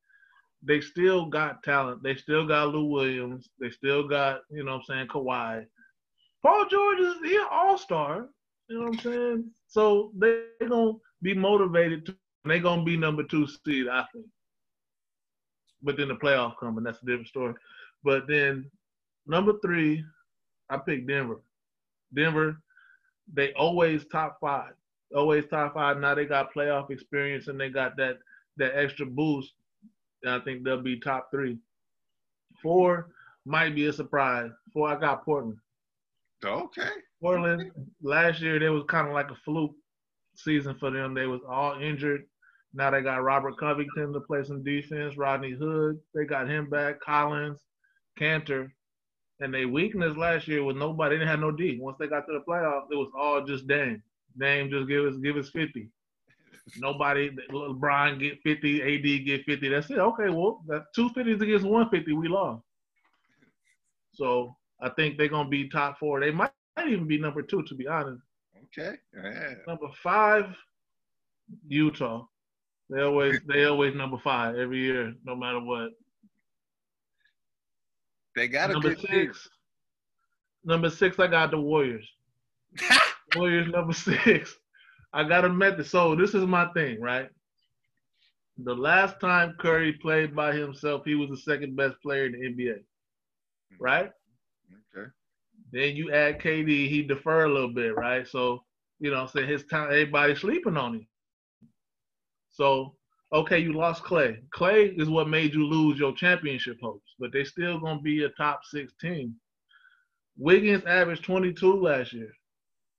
they 0.64 0.82
still 0.82 1.28
got 1.28 1.64
talent. 1.64 2.02
They 2.04 2.16
still 2.16 2.48
got 2.48 2.70
Lou 2.70 2.86
Williams. 2.86 3.50
They 3.60 3.70
still 3.70 4.08
got, 4.08 4.42
you 4.50 4.64
know 4.64 4.74
what 4.74 4.78
I'm 4.78 4.84
saying, 4.84 5.08
Kawhi. 5.08 5.66
Paul 6.44 6.66
George 6.70 7.00
is 7.00 7.16
he 7.24 7.36
an 7.36 7.46
all-star. 7.52 8.30
You 8.68 8.80
know 8.80 8.86
what 8.86 8.94
I'm 8.94 9.00
saying? 9.00 9.52
So 9.68 10.12
they, 10.18 10.44
they're 10.60 10.70
gonna 10.70 10.94
be 11.22 11.36
motivated 11.36 12.06
to 12.08 12.16
they're 12.46 12.60
gonna 12.60 12.84
be 12.84 12.98
number 12.98 13.24
two 13.24 13.48
seed, 13.48 13.88
I 13.88 14.06
think. 14.14 14.26
But 15.82 15.98
then 15.98 16.08
the 16.08 16.16
playoff 16.16 16.58
coming, 16.60 16.84
that's 16.84 17.02
a 17.02 17.06
different 17.06 17.28
story. 17.28 17.54
But 18.04 18.28
then 18.28 18.70
number 19.28 19.54
three, 19.64 20.04
I 20.70 20.78
picked 20.78 21.08
Denver. 21.08 21.42
Denver, 22.14 22.62
they 23.34 23.54
always 23.54 24.06
top 24.06 24.38
five. 24.40 24.74
Always 25.16 25.46
top 25.48 25.74
five. 25.74 25.98
Now 25.98 26.16
they 26.16 26.26
got 26.26 26.54
playoff 26.54 26.92
experience 26.92 27.48
and 27.48 27.60
they 27.60 27.70
got 27.70 27.98
that 27.98 28.18
that 28.58 28.78
extra 28.78 29.06
boost. 29.06 29.54
And 30.24 30.34
I 30.34 30.40
think 30.40 30.64
they'll 30.64 30.82
be 30.82 31.00
top 31.00 31.30
three. 31.32 31.58
Four 32.62 33.12
might 33.46 33.76
be 33.76 33.88
a 33.88 33.94
surprise. 33.94 34.52
Four, 34.74 34.90
I 34.90 35.00
got 35.00 35.24
Portland. 35.24 35.58
Okay. 36.44 36.90
Portland 37.22 37.72
last 38.02 38.42
year 38.42 38.60
they 38.60 38.70
was 38.70 38.84
kind 38.88 39.08
of 39.08 39.14
like 39.14 39.32
a 39.32 39.36
fluke 39.46 39.76
season 40.36 40.76
for 40.76 40.92
them. 40.92 41.14
They 41.14 41.28
was 41.28 41.42
all 41.48 41.80
injured. 41.80 42.24
Now 42.74 42.92
they 42.92 43.02
got 43.02 43.24
Robert 43.24 43.58
Covington 43.58 44.12
to 44.14 44.20
play 44.20 44.44
some 44.44 44.64
defense. 44.64 45.18
Rodney 45.18 45.52
Hood, 45.52 46.00
they 46.14 46.26
got 46.26 46.50
him 46.50 46.70
back. 46.70 47.00
Collins, 47.00 47.60
Kanter, 48.20 48.70
and 49.40 49.54
they 49.54 49.66
weakness 49.66 50.16
last 50.16 50.48
year 50.48 50.64
was 50.64 50.76
nobody. 50.76 51.16
Didn't 51.16 51.28
have 51.28 51.40
no 51.40 51.52
D. 51.52 51.78
Once 51.80 51.98
they 52.00 52.08
got 52.08 52.26
to 52.28 52.34
the 52.34 52.44
playoffs, 52.48 52.92
it 52.92 52.96
was 52.96 53.10
all 53.18 53.44
just 53.44 53.68
Dame. 53.68 54.02
Dame 54.38 54.70
just 54.70 54.88
give 54.88 55.06
us 55.06 55.16
give 55.18 55.38
us 55.38 55.50
fifty. 55.50 55.90
Nobody. 56.78 57.30
LeBron 57.52 58.20
get 58.20 58.42
fifty. 58.42 58.82
AD 58.82 59.26
get 59.26 59.46
fifty. 59.46 59.70
That's 59.70 59.90
it. 59.90 60.00
Okay, 60.00 60.30
well 60.30 60.64
that's 60.68 60.86
two 60.96 61.10
fifties 61.10 61.42
against 61.42 61.66
one 61.66 61.90
fifty. 61.90 62.14
We 62.14 62.28
lost. 62.28 62.64
So 64.14 64.56
I 64.82 64.90
think 64.90 65.18
they're 65.18 65.28
gonna 65.28 65.50
be 65.50 65.70
top 65.70 66.00
four. 66.00 66.20
They 66.20 66.32
might, 66.32 66.52
might 66.76 66.88
even 66.88 67.08
be 67.08 67.18
number 67.18 67.42
two, 67.42 67.64
to 67.64 67.76
be 67.76 67.88
honest. 67.88 68.22
Okay. 68.78 68.96
Yeah. 69.14 69.54
Number 69.68 69.88
five, 70.02 70.46
Utah. 71.68 72.26
They 72.90 73.02
always 73.02 73.40
they 73.48 73.66
always 73.66 73.96
number 73.96 74.18
five 74.24 74.56
every 74.56 74.80
year, 74.80 75.14
no 75.24 75.36
matter 75.36 75.60
what. 75.60 75.90
They 78.36 78.48
got 78.48 78.70
a 78.70 78.74
number 78.74 78.90
good 78.90 79.00
team. 79.00 79.26
six. 79.28 79.50
Number 80.64 80.90
six, 80.90 81.20
I 81.20 81.28
got 81.28 81.52
the 81.52 81.60
Warriors. 81.60 82.08
Warriors 83.36 83.72
number 83.72 83.94
six. 83.94 84.56
I 85.14 85.24
got 85.24 85.46
a 85.46 85.50
method. 85.50 85.86
So 85.86 86.16
this 86.16 86.34
is 86.34 86.46
my 86.46 86.68
thing, 86.74 87.00
right? 87.00 87.30
The 88.58 88.74
last 88.74 89.20
time 89.20 89.56
Curry 89.60 89.94
played 89.94 90.36
by 90.36 90.54
himself, 90.54 91.04
he 91.06 91.16
was 91.16 91.30
the 91.30 91.38
second 91.38 91.76
best 91.76 91.96
player 92.02 92.26
in 92.26 92.32
the 92.34 92.40
NBA. 92.40 92.80
Right? 93.80 94.12
Mm-hmm. 94.72 95.00
Okay. 95.00 95.10
Then 95.72 95.96
you 95.96 96.12
add 96.12 96.40
KD, 96.40 96.90
he 96.90 97.04
defer 97.04 97.46
a 97.46 97.54
little 97.54 97.74
bit, 97.74 97.96
right? 97.96 98.28
So, 98.28 98.64
you 99.00 99.12
know, 99.12 99.28
say 99.28 99.46
his 99.46 99.66
time 99.66 99.88
everybody's 99.88 100.40
sleeping 100.40 100.78
on 100.78 100.96
him. 100.96 101.08
So, 102.52 102.96
okay, 103.34 103.60
you 103.60 103.74
lost 103.74 104.04
Clay. 104.04 104.40
Clay 104.52 104.94
is 104.98 105.10
what 105.10 105.28
made 105.28 105.54
you 105.54 105.66
lose 105.66 106.00
your 106.00 106.14
championship 106.14 106.78
hopes, 106.82 107.05
but 107.20 107.32
they 107.32 107.44
still 107.44 107.80
gonna 107.80 108.02
be 108.02 108.24
a 108.24 108.30
top 108.30 108.62
six 108.66 108.94
team. 109.00 109.36
Wiggins 110.38 110.86
averaged 110.86 111.24
22 111.24 111.82
last 111.82 112.14
year. 112.14 112.32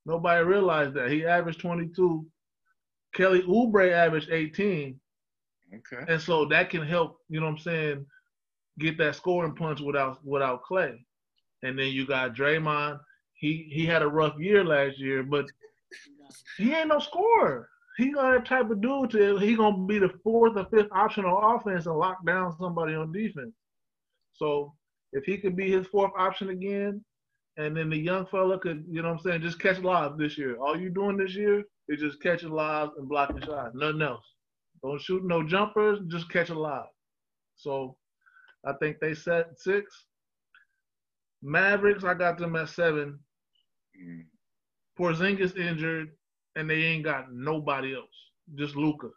Nobody 0.05 0.43
realized 0.43 0.93
that. 0.95 1.11
He 1.11 1.25
averaged 1.25 1.59
22. 1.59 2.25
Kelly 3.13 3.41
Oubre 3.43 3.91
averaged 3.91 4.31
18. 4.31 4.99
Okay. 5.73 6.11
And 6.11 6.21
so 6.21 6.45
that 6.45 6.69
can 6.69 6.81
help, 6.81 7.19
you 7.29 7.39
know 7.39 7.47
what 7.47 7.53
I'm 7.53 7.57
saying, 7.59 8.05
get 8.79 8.97
that 8.97 9.15
scoring 9.15 9.55
punch 9.55 9.81
without 9.81 10.25
without 10.25 10.63
Clay. 10.63 11.05
And 11.63 11.77
then 11.77 11.87
you 11.87 12.05
got 12.05 12.35
Draymond. 12.35 12.99
He 13.33 13.69
he 13.71 13.85
had 13.85 14.01
a 14.01 14.07
rough 14.07 14.37
year 14.39 14.63
last 14.63 14.97
year, 14.97 15.23
but 15.23 15.45
he 16.57 16.73
ain't 16.73 16.87
no 16.87 16.99
scorer. 16.99 17.69
He 17.97 18.11
got 18.11 18.31
that 18.31 18.45
type 18.45 18.69
of 18.69 18.81
dude 18.81 19.11
to 19.11 19.37
he 19.37 19.55
gonna 19.55 19.85
be 19.85 19.99
the 19.99 20.13
fourth 20.23 20.55
or 20.55 20.65
fifth 20.65 20.91
option 20.91 21.25
on 21.25 21.55
offense 21.55 21.85
and 21.85 21.97
lock 21.97 22.25
down 22.25 22.55
somebody 22.57 22.95
on 22.95 23.11
defense. 23.11 23.53
So 24.37 24.73
if 25.13 25.23
he 25.25 25.37
could 25.37 25.55
be 25.55 25.71
his 25.71 25.87
fourth 25.87 26.11
option 26.17 26.49
again, 26.49 27.03
and 27.57 27.75
then 27.75 27.89
the 27.89 27.97
young 27.97 28.27
fella 28.27 28.59
could, 28.59 28.85
you 28.87 29.01
know 29.01 29.09
what 29.09 29.17
I'm 29.17 29.23
saying, 29.23 29.41
just 29.41 29.59
catch 29.59 29.79
live 29.79 30.17
this 30.17 30.37
year. 30.37 30.57
All 30.57 30.79
you 30.79 30.89
doing 30.89 31.17
this 31.17 31.35
year 31.35 31.63
is 31.89 31.99
just 31.99 32.21
catching 32.21 32.51
live 32.51 32.89
and 32.97 33.09
blocking 33.09 33.41
shots. 33.41 33.71
Nothing 33.73 34.03
else. 34.03 34.25
Don't 34.83 35.01
shoot 35.01 35.25
no 35.25 35.41
jumpers, 35.41 35.99
just 36.07 36.29
catch 36.29 36.49
a 36.49 36.59
live. 36.59 36.85
So 37.55 37.97
I 38.65 38.73
think 38.79 38.97
they 38.99 39.15
set 39.15 39.47
six. 39.57 40.05
Mavericks, 41.41 42.03
I 42.03 42.13
got 42.13 42.37
them 42.37 42.55
at 42.55 42.69
seven. 42.69 43.19
Mm. 43.99 44.25
Porzingis 44.99 45.57
injured, 45.57 46.09
and 46.55 46.69
they 46.69 46.83
ain't 46.83 47.05
got 47.05 47.31
nobody 47.31 47.95
else. 47.95 48.05
Just 48.55 48.75
Luka. 48.75 49.09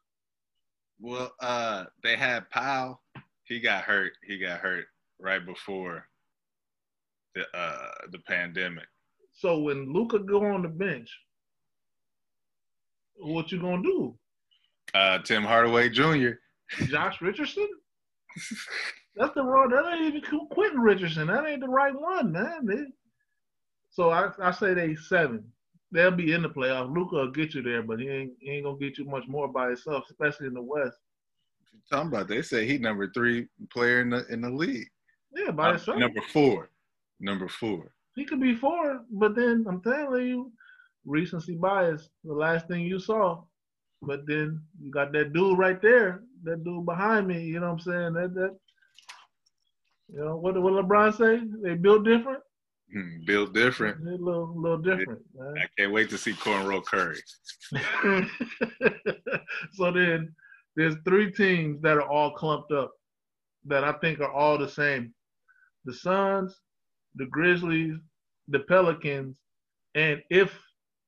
Well, 0.99 1.31
uh, 1.41 1.85
they 2.03 2.17
had 2.17 2.49
Powell. 2.51 3.03
He 3.45 3.61
got 3.61 3.85
hurt. 3.85 4.13
He 4.27 4.39
got 4.39 4.61
hurt 4.61 4.87
right 5.21 5.45
before 5.45 6.07
the 7.35 7.45
uh 7.57 7.89
the 8.11 8.19
pandemic. 8.21 8.87
So 9.33 9.59
when 9.61 9.93
Luka 9.93 10.19
go 10.19 10.45
on 10.45 10.63
the 10.63 10.69
bench, 10.69 11.09
what 13.17 13.53
you 13.53 13.61
gonna 13.61 13.83
do? 13.83 14.17
Uh, 14.95 15.19
Tim 15.21 15.45
Hardaway 15.45 15.89
Jr. 15.89 16.31
Josh 16.87 17.21
Richardson? 17.21 17.69
That's 19.17 19.35
the 19.35 19.43
wrong. 19.45 19.71
That 19.71 19.87
ain't 19.93 20.15
even 20.17 20.47
Quentin 20.51 20.81
Richardson. 20.81 21.29
That 21.29 21.47
ain't 21.47 21.61
the 21.61 21.69
right 21.69 21.95
one, 21.95 22.33
man. 22.33 22.67
They- 22.67 22.87
so 23.93 24.11
I, 24.11 24.31
I 24.41 24.53
say 24.53 24.73
they 24.73 24.95
seven. 24.95 25.45
they'll 25.91 26.13
be 26.13 26.33
in 26.33 26.43
the 26.43 26.49
playoffs. 26.49 26.95
Luka 26.95 27.17
will 27.17 27.31
get 27.33 27.55
you 27.55 27.63
there, 27.63 27.83
but 27.83 27.99
he 27.99 28.09
ain't 28.09 28.33
he 28.41 28.51
ain't 28.53 28.65
gonna 28.65 28.79
get 28.79 28.99
you 28.99 29.05
much 29.05 29.25
more 29.27 29.49
by 29.49 29.67
himself, 29.69 30.05
especially 30.09 30.47
in 30.47 30.55
the 30.55 30.63
West. 30.63 30.97
talking 31.91 32.09
about 32.09 32.29
they 32.29 32.41
say 32.43 32.67
he 32.67 32.79
number 32.79 33.11
three 33.13 33.49
player 33.73 34.01
in 34.01 34.11
the 34.11 34.25
in 34.29 34.41
the 34.41 34.51
league. 34.51 34.89
Yeah, 35.35 35.51
by 35.51 35.71
himself. 35.71 35.99
number 35.99 36.21
four. 36.33 36.71
Number 37.21 37.49
four. 37.49 37.93
He 38.17 38.25
could 38.25 38.41
be 38.41 38.55
four, 38.57 39.03
but 39.11 39.35
then 39.37 39.65
I'm 39.69 39.81
telling 39.83 40.27
you, 40.27 40.53
recency 41.05 41.55
bias. 41.55 42.09
The 42.25 42.33
last 42.33 42.67
thing 42.67 42.83
you 42.83 42.99
saw, 42.99 43.43
but 44.03 44.27
then 44.27 44.61
you 44.83 44.91
got 44.91 45.13
that 45.13 45.33
dude 45.33 45.59
right 45.59 45.81
there, 45.81 46.23
that 46.45 46.65
dude 46.65 46.87
behind 46.87 47.29
me. 47.29 47.43
You 47.43 47.61
know 47.61 47.67
what 47.67 47.73
I'm 47.73 47.81
saying? 47.81 48.13
That 48.15 48.35
that. 48.35 48.57
You 50.13 50.25
know 50.25 50.37
what? 50.37 50.61
What 50.61 50.73
LeBron 50.73 51.17
say? 51.17 51.47
They 51.63 51.75
built 51.75 52.05
different. 52.05 52.43
Hmm, 52.93 53.25
built 53.25 53.55
different. 53.55 54.01
A 54.01 54.11
little, 54.11 54.53
little 54.57 54.79
different. 54.79 55.21
I 55.57 55.67
can't 55.79 55.93
wait 55.93 56.11
to 56.11 56.19
see 56.19 56.33
Cornrow 56.33 56.85
Curry. 56.85 57.21
so 59.73 59.93
then 59.93 60.35
there's 60.75 60.97
three 61.05 61.31
teams 61.31 61.81
that 61.83 61.97
are 61.99 62.09
all 62.09 62.33
clumped 62.33 62.73
up 62.73 62.91
that 63.67 63.85
I 63.85 63.93
think 63.93 64.19
are 64.19 64.33
all 64.33 64.59
the 64.59 64.69
same. 64.69 65.15
The 65.85 65.95
Suns, 65.95 66.55
the 67.17 67.27
Grizzlies, 67.27 67.97
the 68.49 68.61
Pelicans, 68.61 69.39
and 69.95 70.23
if 70.31 70.53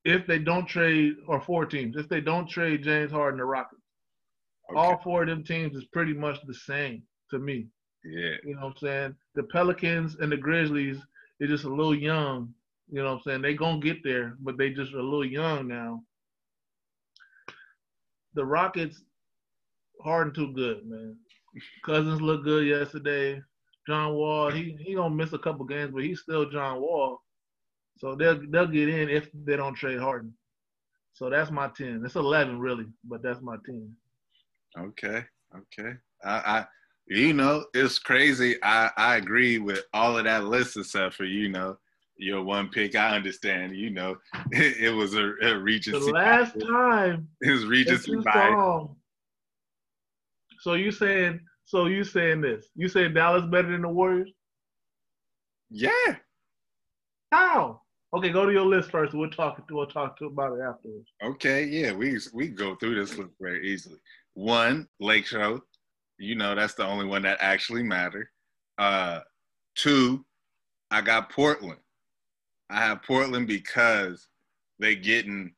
if 0.05 0.27
they 0.27 0.39
don't 0.39 0.65
trade 0.67 1.15
or 1.27 1.39
four 1.41 1.65
teams, 1.65 1.95
if 1.97 2.09
they 2.09 2.19
don't 2.21 2.49
trade 2.49 2.83
James 2.83 3.11
Harden 3.11 3.39
the 3.39 3.45
Rockets, 3.45 3.81
Okay. 4.71 4.79
all 4.79 4.97
four 5.03 5.23
of 5.23 5.29
them 5.29 5.43
teams 5.43 5.75
is 5.75 5.85
pretty 5.93 6.13
much 6.13 6.39
the 6.45 6.53
same 6.53 7.03
to 7.31 7.39
me. 7.39 7.67
Yeah. 8.03 8.35
You 8.43 8.55
know 8.55 8.61
what 8.61 8.67
I'm 8.71 8.77
saying? 8.77 9.15
The 9.35 9.43
Pelicans 9.43 10.15
and 10.15 10.31
the 10.31 10.37
Grizzlies 10.37 10.97
is 11.39 11.49
just 11.49 11.63
a 11.65 11.69
little 11.69 11.95
young. 11.95 12.53
You 12.89 13.01
know 13.01 13.11
what 13.11 13.17
I'm 13.17 13.21
saying? 13.25 13.41
They 13.41 13.53
gonna 13.55 13.79
get 13.79 14.03
there, 14.03 14.35
but 14.41 14.57
they 14.57 14.71
just 14.71 14.93
a 14.93 15.01
little 15.01 15.25
young 15.25 15.67
now. 15.67 16.03
The 18.33 18.45
Rockets, 18.45 19.01
Harden 20.03 20.33
too 20.33 20.51
good, 20.53 20.85
man. 20.85 21.17
Cousins 21.85 22.21
looked 22.21 22.45
good 22.45 22.67
yesterday. 22.67 23.41
John 23.87 24.13
Wall, 24.13 24.49
he 24.51 24.77
he 24.79 24.95
gonna 24.95 25.13
miss 25.13 25.33
a 25.33 25.37
couple 25.37 25.65
games, 25.65 25.91
but 25.93 26.03
he's 26.03 26.21
still 26.21 26.49
John 26.49 26.79
Wall. 26.81 27.21
So 27.97 28.15
they'll 28.15 28.39
they'll 28.49 28.67
get 28.67 28.89
in 28.89 29.09
if 29.09 29.29
they 29.33 29.55
don't 29.55 29.75
trade 29.75 29.99
Harden. 29.99 30.33
So 31.13 31.29
that's 31.29 31.51
my 31.51 31.69
ten. 31.75 32.01
It's 32.05 32.15
eleven 32.15 32.59
really, 32.59 32.85
but 33.03 33.21
that's 33.21 33.41
my 33.41 33.57
ten. 33.65 33.93
Okay. 34.77 35.23
Okay. 35.55 35.93
I, 36.23 36.31
I 36.31 36.65
you 37.07 37.33
know, 37.33 37.65
it's 37.73 37.99
crazy. 37.99 38.55
I, 38.63 38.89
I 38.95 39.17
agree 39.17 39.59
with 39.59 39.83
all 39.93 40.17
of 40.17 40.23
that 40.23 40.45
list 40.45 40.77
except 40.77 41.15
for, 41.15 41.25
you 41.25 41.49
know, 41.49 41.77
your 42.17 42.43
one 42.43 42.69
pick. 42.69 42.95
I 42.95 43.15
understand, 43.15 43.75
you 43.75 43.89
know, 43.89 44.17
it, 44.51 44.77
it 44.77 44.91
was 44.91 45.15
a, 45.15 45.33
a 45.41 45.59
The 45.59 45.99
last 46.11 46.53
bias. 46.57 46.65
time 46.65 47.27
it 47.41 47.51
was 47.51 47.65
recency 47.65 48.15
bias. 48.23 48.87
So 50.61 50.75
you 50.75 50.91
saying 50.91 51.41
so 51.65 51.85
you 51.85 52.03
saying 52.03 52.41
this? 52.41 52.67
You 52.75 52.87
saying 52.87 53.13
Dallas 53.13 53.45
better 53.45 53.71
than 53.71 53.81
the 53.81 53.89
Warriors? 53.89 54.31
Yeah. 55.69 56.17
How? 57.31 57.81
Okay, 58.15 58.29
go 58.29 58.45
to 58.45 58.51
your 58.51 58.65
list 58.65 58.91
first. 58.91 59.13
We'll 59.13 59.31
talk. 59.31 59.59
We'll 59.71 59.87
talk 59.87 60.17
to 60.19 60.25
about 60.25 60.57
it 60.57 60.61
afterwards. 60.61 61.09
Okay, 61.23 61.65
yeah, 61.65 61.93
we 61.93 62.19
we 62.31 62.47
go 62.47 62.75
through 62.75 62.95
this 62.95 63.17
list 63.17 63.31
very 63.41 63.67
easily. 63.67 63.97
One, 64.35 64.87
Lake 64.99 65.25
Show. 65.25 65.61
You 66.19 66.35
know, 66.35 66.53
that's 66.53 66.75
the 66.75 66.85
only 66.85 67.05
one 67.05 67.23
that 67.23 67.39
actually 67.41 67.81
mattered. 67.81 68.27
Uh 68.77 69.21
two, 69.75 70.23
I 70.91 71.01
got 71.01 71.31
Portland. 71.31 71.79
I 72.69 72.77
have 72.85 73.03
Portland 73.03 73.47
because 73.47 74.27
they 74.79 74.95
getting 74.95 75.53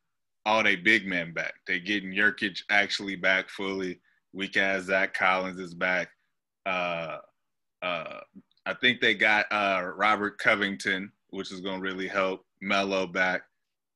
all 0.46 0.64
they 0.64 0.76
big 0.78 1.06
men 1.06 1.34
back. 1.34 1.54
They 1.68 1.80
getting 1.80 2.12
Nurkic 2.12 2.60
actually 2.70 3.16
back 3.16 3.50
fully. 3.50 4.00
Weak 4.36 4.58
ass 4.58 4.84
Zach 4.84 5.14
Collins 5.14 5.60
is 5.60 5.74
back. 5.74 6.10
Uh 6.66 7.20
uh 7.82 8.20
I 8.66 8.74
think 8.74 9.00
they 9.00 9.16
got 9.16 9.46
uh 9.52 9.92
Robert 9.96 10.38
Covington, 10.38 11.12
which 11.30 11.52
is 11.54 11.62
gonna 11.62 11.80
really 11.80 12.08
help 12.08 12.46
Melo 12.62 13.08
back. 13.08 13.44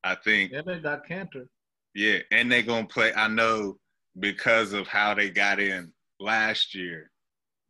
I 0.05 0.15
think 0.15 0.51
Yeah, 0.53 0.61
they 0.65 0.79
got 0.79 1.05
Kanter. 1.05 1.47
yeah, 1.93 2.19
and 2.31 2.49
they're 2.49 2.61
gonna 2.63 2.87
play. 2.87 3.13
I 3.13 3.27
know 3.27 3.79
because 4.19 4.71
of 4.71 4.87
how 4.87 5.13
they 5.13 5.29
got 5.29 5.59
in 5.59 5.91
last 6.21 6.73
year, 6.73 7.11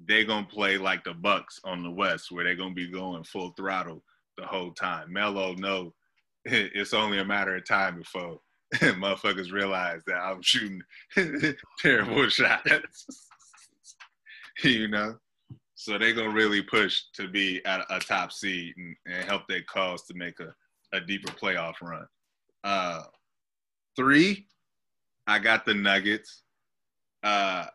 they're 0.05 0.25
gonna 0.25 0.45
play 0.45 0.77
like 0.77 1.03
the 1.03 1.13
Bucks 1.15 1.60
on 1.63 1.82
the 1.84 1.89
West, 1.91 2.32
where 2.32 2.43
they're 2.43 2.55
gonna 2.55 2.75
be 2.75 2.88
going 2.88 3.23
full 3.23 3.49
throttle 3.58 4.03
the 4.38 4.45
whole 4.45 4.71
time. 4.73 5.12
Melo 5.12 5.53
no, 5.55 5.93
it's 6.45 6.93
only 6.93 7.17
a 7.17 7.25
matter 7.25 7.55
of 7.55 7.65
time 7.65 7.97
before 7.97 8.39
motherfuckers 8.75 9.51
realize 9.51 10.01
that 10.05 10.17
I'm 10.17 10.41
shooting 10.41 10.82
terrible 11.79 12.29
shots. 12.29 13.05
you 14.63 14.88
know, 14.88 15.15
so 15.75 15.97
they 15.97 16.13
gonna 16.13 16.29
really 16.29 16.62
push 16.62 17.03
to 17.15 17.27
be 17.27 17.63
at 17.65 17.86
a 17.89 17.99
top 17.99 18.32
seed 18.32 18.73
and, 18.77 18.95
and 19.08 19.25
help 19.25 19.47
their 19.47 19.63
cause 19.63 20.03
to 20.03 20.13
make 20.13 20.39
a, 20.39 20.53
a 20.95 21.01
deeper 21.01 21.32
playoff 21.32 21.75
run. 21.82 22.05
Uh, 22.63 23.03
three, 23.95 24.45
I 25.25 25.39
got 25.39 25.65
the 25.65 25.73
Nuggets. 25.73 26.43
Uh, 27.23 27.65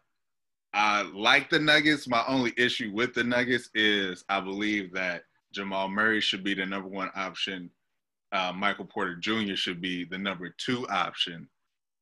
I 0.73 1.03
like 1.15 1.51
the 1.51 1.59
Nuggets. 1.59 2.09
My 2.09 2.25
only 2.27 2.53
issue 2.57 2.91
with 2.93 3.15
the 3.15 3.25
Nuggets 3.25 3.71
is 3.75 4.25
I 4.29 4.41
believe 4.41 4.93
that 4.95 5.23
Jamal 5.53 5.89
Murray 5.89 6.21
should 6.21 6.43
be 6.43 6.55
the 6.55 6.67
number 6.67 6.89
one 6.89 7.11
option. 7.15 7.71
Uh, 8.35 8.53
Michael 8.53 8.85
Porter 8.85 9.15
Jr. 9.15 9.55
should 9.55 9.81
be 9.81 10.05
the 10.05 10.19
number 10.19 10.53
two 10.59 10.87
option, 10.89 11.49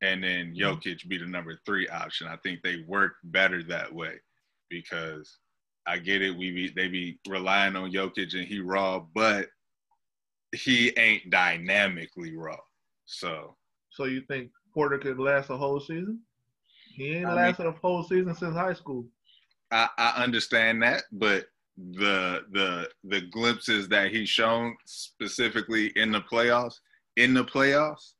and 0.00 0.24
then 0.24 0.54
Jokic 0.56 1.06
be 1.06 1.18
the 1.18 1.26
number 1.26 1.60
three 1.66 1.86
option. 1.88 2.26
I 2.26 2.36
think 2.36 2.62
they 2.62 2.84
work 2.88 3.16
better 3.24 3.62
that 3.64 3.92
way 3.92 4.14
because 4.70 5.36
I 5.86 5.98
get 5.98 6.22
it. 6.22 6.30
We 6.36 6.50
be, 6.50 6.68
they 6.70 6.88
be 6.88 7.18
relying 7.28 7.76
on 7.76 7.92
Jokic 7.92 8.34
and 8.34 8.46
he 8.48 8.60
raw, 8.60 9.04
but 9.14 9.48
he 10.54 10.92
ain't 10.98 11.28
dynamically 11.28 12.34
raw. 12.34 12.56
So 13.04 13.54
So 13.90 14.04
you 14.04 14.22
think 14.22 14.50
Porter 14.72 14.96
could 14.98 15.18
last 15.18 15.50
a 15.50 15.56
whole 15.56 15.80
season? 15.80 16.20
He 16.94 17.16
ain't 17.16 17.26
I 17.26 17.28
mean- 17.28 17.36
lasted 17.36 17.66
a 17.66 17.72
whole 17.72 18.04
season 18.04 18.34
since 18.34 18.54
high 18.54 18.74
school. 18.74 19.04
I, 19.70 19.88
I 19.98 20.22
understand 20.22 20.82
that, 20.82 21.04
but 21.12 21.46
the 21.92 22.42
the 22.52 22.88
the 23.04 23.20
glimpses 23.22 23.88
that 23.88 24.10
he's 24.10 24.28
shown 24.28 24.76
specifically 24.86 25.92
in 25.96 26.12
the 26.12 26.20
playoffs, 26.20 26.74
in 27.16 27.34
the 27.34 27.44
playoffs, 27.44 28.12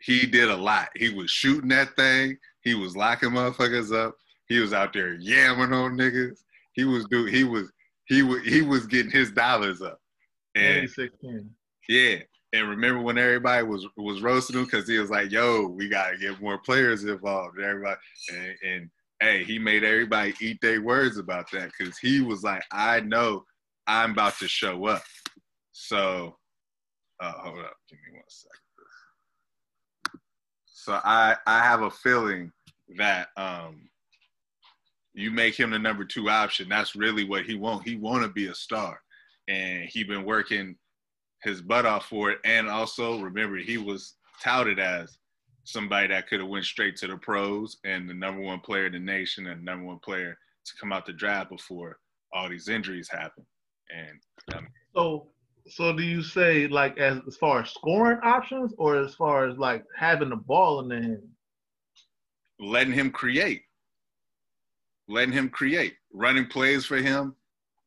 he 0.00 0.26
did 0.26 0.50
a 0.50 0.56
lot. 0.56 0.88
He 0.96 1.10
was 1.10 1.30
shooting 1.30 1.70
that 1.70 1.96
thing. 1.96 2.36
He 2.62 2.74
was 2.74 2.96
locking 2.96 3.30
motherfuckers 3.30 3.94
up. 3.94 4.16
He 4.48 4.58
was 4.58 4.72
out 4.72 4.92
there 4.92 5.18
yamming 5.18 5.72
on 5.72 5.96
niggas. 5.96 6.38
He 6.74 6.84
was 6.84 7.06
do 7.06 7.24
he 7.24 7.44
was 7.44 7.70
he 8.06 8.22
was 8.22 8.42
he 8.42 8.62
was 8.62 8.86
getting 8.86 9.10
his 9.10 9.32
dollars 9.32 9.80
up. 9.80 10.00
And 10.54 10.66
And 10.66 10.80
he's 10.82 10.94
16. 10.94 11.50
yeah. 11.88 12.16
And 12.52 12.68
remember 12.68 13.00
when 13.00 13.18
everybody 13.18 13.64
was 13.64 13.86
was 13.96 14.22
roasting 14.22 14.56
him 14.56 14.64
because 14.64 14.86
he 14.86 14.98
was 14.98 15.10
like, 15.10 15.32
"Yo, 15.32 15.66
we 15.66 15.88
gotta 15.88 16.16
get 16.16 16.40
more 16.40 16.58
players 16.58 17.02
involved." 17.02 17.56
And 17.56 17.64
everybody, 17.64 17.98
and, 18.32 18.56
and 18.64 18.90
hey, 19.20 19.44
he 19.44 19.58
made 19.58 19.84
everybody 19.84 20.34
eat 20.40 20.58
their 20.60 20.82
words 20.82 21.18
about 21.18 21.50
that 21.52 21.70
because 21.78 21.98
he 21.98 22.20
was 22.20 22.42
like, 22.42 22.62
"I 22.70 23.00
know 23.00 23.44
I'm 23.86 24.12
about 24.12 24.38
to 24.38 24.48
show 24.48 24.86
up." 24.86 25.02
So, 25.72 26.36
uh, 27.20 27.32
hold 27.32 27.58
up, 27.60 27.76
give 27.88 27.98
me 28.06 28.18
one 28.18 28.22
second. 28.28 28.60
So 30.64 31.00
I 31.04 31.36
I 31.46 31.60
have 31.60 31.82
a 31.82 31.90
feeling 31.90 32.52
that 32.96 33.28
um 33.36 33.88
you 35.14 35.30
make 35.30 35.58
him 35.58 35.70
the 35.70 35.78
number 35.78 36.04
two 36.04 36.28
option. 36.28 36.68
That's 36.68 36.96
really 36.96 37.24
what 37.24 37.44
he 37.44 37.54
want. 37.54 37.86
He 37.86 37.96
want 37.96 38.24
to 38.24 38.28
be 38.28 38.48
a 38.48 38.54
star, 38.54 39.00
and 39.48 39.84
he 39.84 40.04
been 40.04 40.24
working 40.24 40.76
his 41.42 41.62
butt 41.62 41.86
off 41.86 42.06
for 42.06 42.30
it. 42.30 42.38
And 42.44 42.68
also 42.68 43.20
remember, 43.20 43.56
he 43.56 43.78
was 43.78 44.16
touted 44.42 44.78
as 44.78 45.16
somebody 45.64 46.08
that 46.08 46.28
could 46.28 46.40
have 46.40 46.48
went 46.48 46.64
straight 46.64 46.96
to 46.96 47.06
the 47.06 47.16
pros 47.16 47.78
and 47.84 48.08
the 48.08 48.14
number 48.14 48.40
one 48.40 48.60
player 48.60 48.86
in 48.86 48.92
the 48.92 48.98
nation 48.98 49.46
and 49.46 49.64
number 49.64 49.84
one 49.84 49.98
player 49.98 50.36
to 50.64 50.72
come 50.80 50.92
out 50.92 51.06
the 51.06 51.12
draft 51.12 51.50
before 51.50 51.98
all 52.32 52.48
these 52.48 52.68
injuries 52.68 53.08
happen. 53.10 53.44
And 53.94 54.56
um, 54.56 54.68
So 54.94 55.28
so 55.66 55.94
do 55.94 56.02
you 56.02 56.22
say 56.22 56.66
like 56.68 56.98
as 56.98 57.20
as 57.26 57.36
far 57.36 57.62
as 57.62 57.70
scoring 57.70 58.20
options 58.22 58.74
or 58.78 58.96
as 58.96 59.14
far 59.14 59.48
as 59.48 59.56
like 59.56 59.84
having 59.96 60.30
the 60.30 60.36
ball 60.36 60.80
in 60.80 60.88
the 60.88 60.96
hand? 60.96 61.22
letting 62.60 62.92
him 62.92 63.10
create, 63.10 63.62
letting 65.08 65.32
him 65.32 65.48
create, 65.48 65.94
running 66.12 66.46
plays 66.46 66.84
for 66.84 66.96
him. 66.96 67.34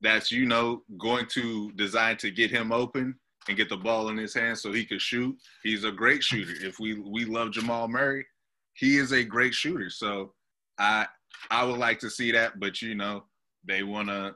That's 0.02 0.32
you 0.32 0.46
know 0.46 0.84
going 0.98 1.26
to 1.28 1.72
design 1.74 2.18
to 2.18 2.30
get 2.30 2.52
him 2.52 2.72
open 2.72 3.18
and 3.48 3.58
get 3.58 3.70
the 3.70 3.78
ball 3.78 4.10
in 4.10 4.18
his 4.18 4.34
hands 4.34 4.62
so 4.62 4.72
he 4.72 4.86
could 4.86 5.02
shoot. 5.02 5.36
He's 5.64 5.84
a 5.84 5.92
great 5.92 6.24
shooter. 6.24 6.54
If 6.66 6.80
we 6.80 7.00
we 7.00 7.26
love 7.26 7.52
Jamal 7.52 7.88
Murray, 7.88 8.26
he 8.74 8.98
is 8.98 9.12
a 9.14 9.24
great 9.24 9.54
shooter. 9.54 9.90
So 9.90 10.34
I 10.80 11.08
I 11.52 11.64
would 11.64 11.78
like 11.80 12.00
to 12.00 12.10
see 12.10 12.32
that, 12.32 12.60
but 12.60 12.82
you 12.82 12.96
know 12.96 13.24
they 13.66 13.84
want 13.84 14.08
to 14.10 14.36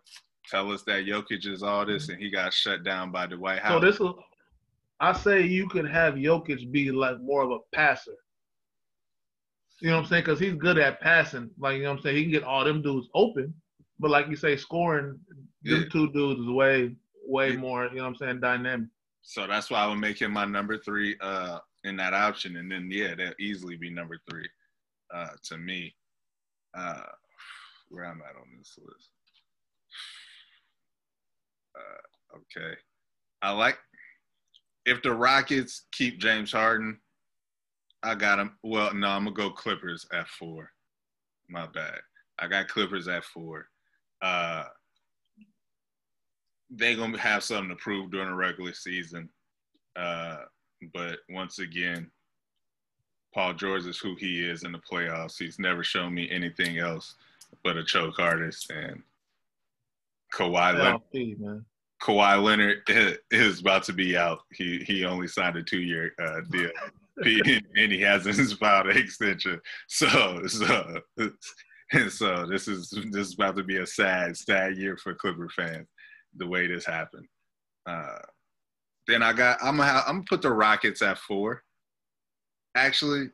tell 0.50 0.72
us 0.72 0.84
that 0.84 1.06
Jokic 1.06 1.46
is 1.48 1.64
all 1.64 1.86
this 1.86 2.10
and 2.10 2.20
he 2.20 2.30
got 2.30 2.54
shut 2.54 2.84
down 2.84 3.12
by 3.12 3.28
the 3.28 3.38
White 3.38 3.62
So 3.62 3.68
House. 3.68 3.82
this 3.82 4.00
is 4.00 4.08
I 5.00 5.14
say 5.14 5.42
you 5.42 5.68
could 5.68 5.90
have 5.90 6.14
Jokic 6.16 6.72
be 6.72 6.92
like 6.92 7.20
more 7.22 7.44
of 7.44 7.52
a 7.52 7.60
passer. 7.76 8.12
You 9.80 9.90
know 9.90 9.96
what 9.98 10.04
I'm 10.04 10.10
saying? 10.10 10.24
Because 10.26 10.40
he's 10.40 10.54
good 10.54 10.78
at 10.78 11.02
passing. 11.02 11.50
Like 11.60 11.78
you 11.78 11.84
know 11.84 11.90
what 11.92 11.98
I'm 11.98 12.04
saying, 12.04 12.16
he 12.18 12.24
can 12.24 12.32
get 12.32 12.44
all 12.44 12.64
them 12.64 12.82
dudes 12.82 13.08
open. 13.16 13.54
But 14.00 14.12
like 14.12 14.28
you 14.28 14.36
say, 14.36 14.56
scoring, 14.56 15.20
Yeah. 15.64 15.80
them 15.80 15.90
two 15.92 16.12
dudes 16.12 16.40
is 16.42 16.48
way, 16.50 16.96
way 17.26 17.52
Yeah. 17.52 17.58
more. 17.58 17.86
You 17.86 17.96
know 17.98 18.04
what 18.04 18.10
I'm 18.10 18.16
saying? 18.18 18.40
Dynamic. 18.42 18.88
So 19.22 19.48
that's 19.48 19.70
why 19.70 19.80
I 19.80 19.88
would 19.88 20.00
make 20.00 20.22
him 20.22 20.32
my 20.32 20.46
number 20.46 20.78
three 20.78 21.16
uh, 21.22 21.60
in 21.84 21.96
that 21.98 22.14
option, 22.14 22.58
and 22.58 22.72
then 22.72 22.90
yeah, 22.92 23.16
that'll 23.16 23.34
easily 23.40 23.78
be 23.78 23.90
number 23.90 24.18
three 24.30 24.48
uh, 25.14 25.30
to 25.44 25.58
me. 25.58 25.94
Uh, 26.74 27.04
where 27.90 28.06
I'm 28.06 28.22
at 28.22 28.36
on 28.36 28.48
this 28.58 28.78
list. 28.78 29.12
Uh, 31.76 32.38
okay, 32.38 32.76
I 33.42 33.52
like 33.52 33.78
if 34.86 35.02
the 35.02 35.14
Rockets 35.14 35.86
keep 35.92 36.20
James 36.20 36.52
Harden. 36.52 37.00
I 38.04 38.16
got 38.16 38.40
him. 38.40 38.58
Well, 38.64 38.94
no, 38.94 39.10
I'm 39.10 39.26
gonna 39.26 39.36
go 39.36 39.52
Clippers 39.52 40.08
at 40.12 40.28
four. 40.28 40.72
My 41.50 41.68
bad. 41.68 42.00
I 42.40 42.48
got 42.48 42.68
Clippers 42.68 43.08
at 43.08 43.24
four. 43.24 43.68
Uh, 44.22 44.64
they 46.72 46.96
gonna 46.96 47.18
have 47.18 47.44
something 47.44 47.70
to 47.70 47.76
prove 47.76 48.12
during 48.12 48.30
the 48.30 48.36
regular 48.36 48.74
season. 48.74 49.30
Uh, 49.96 50.38
but 50.94 51.20
once 51.30 51.60
again, 51.60 52.10
Paul 53.34 53.54
George 53.54 53.86
is 53.86 54.00
who 54.00 54.16
he 54.16 54.44
is 54.44 54.64
in 54.64 54.72
the 54.72 54.80
playoffs. 54.80 55.38
He's 55.38 55.60
never 55.60 55.84
shown 55.84 56.14
me 56.14 56.30
anything 56.30 56.80
else 56.80 57.16
but 57.64 57.78
a 57.78 57.84
choke 57.84 58.20
artist. 58.20 58.72
And 58.72 59.02
Kawhi 60.34 60.78
Leonard. 61.14 61.66
Kawhi 62.02 62.42
Leonard 62.42 62.82
is 63.32 63.60
about 63.60 63.84
to 63.84 63.94
be 63.94 64.18
out. 64.18 64.40
He 64.52 64.80
he 64.80 65.06
only 65.06 65.28
signed 65.28 65.58
a 65.58 65.64
two 65.64 65.82
year 65.82 66.14
uh, 66.22 66.42
deal, 66.50 66.72
and 67.18 67.92
he 67.92 68.02
hasn't 68.02 68.52
filed 68.60 68.88
an 68.88 68.98
extension. 68.98 69.62
So 69.88 70.48
so 70.48 71.02
and 71.94 72.12
so 72.12 72.46
this 72.48 72.68
is 72.68 72.90
this 73.12 73.28
is 73.28 73.34
about 73.34 73.56
to 73.58 73.64
be 73.64 73.78
a 73.78 73.86
sad 73.86 74.36
sad 74.36 74.78
year 74.78 74.98
for 74.98 75.14
Clipper 75.14 75.50
fans. 75.50 75.88
The 76.38 76.48
way 76.48 76.68
this 76.68 76.86
happened. 76.86 77.28
Uh, 77.86 78.20
then 79.08 79.24
I 79.24 79.34
got 79.34 79.58
I'm 79.62 79.78
gonna 79.78 80.04
I'm 80.08 80.16
gonna 80.16 80.26
put 80.30 80.42
the 80.42 80.52
Rockets 80.52 81.02
at 81.02 81.18
four. 81.18 81.64
Actually, 82.76 83.30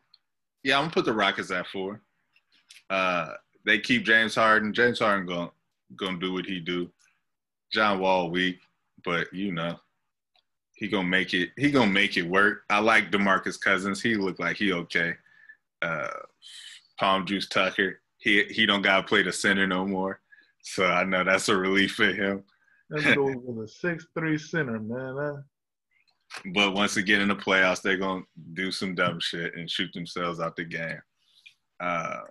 yeah, 0.63 0.77
I'm 0.77 0.83
gonna 0.83 0.93
put 0.93 1.05
the 1.05 1.13
Rockets 1.13 1.51
at 1.51 1.67
four. 1.67 2.01
Uh, 2.89 3.33
they 3.65 3.79
keep 3.79 4.05
James 4.05 4.36
Harden. 4.36 4.73
James 4.73 4.99
Harden 4.99 5.27
gonna 5.27 5.51
gonna 5.95 6.19
do 6.19 6.33
what 6.33 6.45
he 6.45 6.60
do. 6.60 6.89
John 7.71 7.99
Wall 7.99 8.29
weak, 8.29 8.60
but 9.03 9.31
you 9.33 9.51
know 9.51 9.77
he 10.77 10.88
gonna 10.88 11.07
make 11.07 11.33
it. 11.33 11.49
He 11.57 11.71
gonna 11.71 11.91
make 11.91 12.17
it 12.17 12.23
work. 12.23 12.63
I 12.69 12.79
like 12.79 13.12
Demarcus 13.12 13.60
Cousins. 13.60 14.01
He 14.01 14.15
look 14.15 14.39
like 14.39 14.57
he 14.57 14.71
okay. 14.73 15.15
Uh, 15.81 16.07
Palm 16.99 17.25
Juice 17.25 17.47
Tucker. 17.47 17.99
He 18.19 18.43
he 18.45 18.65
don't 18.65 18.83
gotta 18.83 19.05
play 19.05 19.23
the 19.23 19.33
center 19.33 19.65
no 19.65 19.86
more. 19.86 20.21
So 20.62 20.86
I 20.86 21.03
know 21.03 21.23
that's 21.23 21.49
a 21.49 21.57
relief 21.57 21.95
for 21.95 22.13
him. 22.13 22.43
That 22.89 23.04
dude 23.04 23.43
was 23.43 23.69
a 23.69 23.73
six 23.73 24.06
three 24.17 24.38
center, 24.38 24.80
man. 24.80 25.43
But 26.54 26.73
once 26.73 26.97
again 26.97 27.21
in 27.21 27.28
the 27.30 27.36
playoffs, 27.36 27.82
they're 27.82 27.97
gonna 27.97 28.23
do 28.54 28.71
some 28.71 28.95
dumb 28.95 29.19
shit 29.19 29.56
and 29.56 29.69
shoot 29.69 29.91
themselves 29.93 30.39
out 30.39 30.56
the 30.56 30.65
game. 30.65 31.00
Uh, 31.80 32.21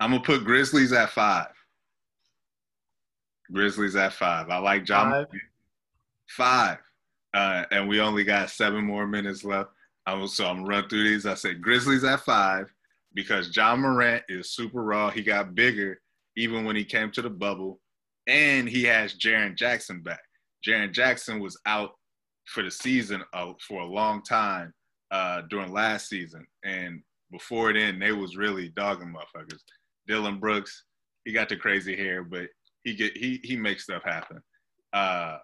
I'm 0.00 0.10
gonna 0.10 0.22
put 0.22 0.44
Grizzlies 0.44 0.92
at 0.92 1.10
five. 1.10 1.52
Grizzlies 3.52 3.96
at 3.96 4.12
five. 4.12 4.48
I 4.48 4.58
like 4.58 4.84
John. 4.84 5.10
Five? 5.10 5.26
Five. 6.28 6.78
Uh, 7.34 7.64
and 7.70 7.88
we 7.88 8.00
only 8.00 8.24
got 8.24 8.50
seven 8.50 8.84
more 8.84 9.06
minutes 9.06 9.44
left. 9.44 9.70
I'm, 10.06 10.26
so 10.26 10.46
I'm 10.46 10.64
run 10.64 10.88
through 10.88 11.04
these. 11.04 11.26
I 11.26 11.34
said 11.34 11.62
Grizzlies 11.62 12.04
at 12.04 12.20
five 12.20 12.72
because 13.12 13.54
Ja 13.54 13.74
Morant 13.74 14.22
is 14.28 14.50
super 14.50 14.82
raw. 14.82 15.10
He 15.10 15.22
got 15.22 15.54
bigger 15.54 16.00
even 16.36 16.64
when 16.64 16.76
he 16.76 16.84
came 16.84 17.10
to 17.12 17.22
the 17.22 17.30
bubble, 17.30 17.80
and 18.26 18.68
he 18.68 18.84
has 18.84 19.14
Jaren 19.14 19.56
Jackson 19.56 20.00
back. 20.00 20.20
Jaren 20.66 20.92
Jackson 20.92 21.40
was 21.40 21.58
out 21.66 21.90
for 22.46 22.62
the 22.62 22.70
season 22.70 23.22
uh, 23.32 23.52
for 23.66 23.82
a 23.82 23.86
long 23.86 24.22
time 24.22 24.72
uh, 25.10 25.42
during 25.50 25.72
last 25.72 26.08
season, 26.08 26.46
and 26.64 27.02
before 27.30 27.72
then 27.72 27.98
they 27.98 28.12
was 28.12 28.36
really 28.36 28.68
dogging 28.70 29.12
motherfuckers. 29.12 29.60
Dillon 30.06 30.38
Brooks, 30.38 30.84
he 31.24 31.32
got 31.32 31.48
the 31.48 31.56
crazy 31.56 31.96
hair, 31.96 32.22
but 32.22 32.48
he 32.82 32.94
get 32.94 33.16
he 33.16 33.40
he 33.42 33.56
makes 33.56 33.84
stuff 33.84 34.02
happen. 34.04 34.40
Uh, 34.92 35.38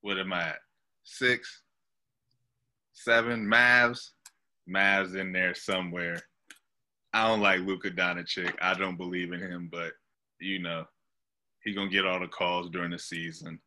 what 0.00 0.18
am 0.18 0.32
I 0.32 0.48
at? 0.48 0.58
Six, 1.04 1.62
seven, 2.92 3.46
Mavs. 3.46 4.10
Mavs 4.68 5.16
in 5.16 5.32
there 5.32 5.54
somewhere. 5.54 6.16
I 7.12 7.26
don't 7.26 7.40
like 7.40 7.60
Luka 7.60 7.90
Doncic. 7.90 8.54
I 8.60 8.74
don't 8.74 8.96
believe 8.96 9.32
in 9.32 9.40
him, 9.40 9.68
but 9.70 9.92
you 10.42 10.58
know, 10.58 10.84
he 11.62 11.74
gonna 11.74 11.90
get 11.90 12.06
all 12.06 12.20
the 12.20 12.28
calls 12.28 12.70
during 12.70 12.90
the 12.90 12.98
season, 12.98 13.58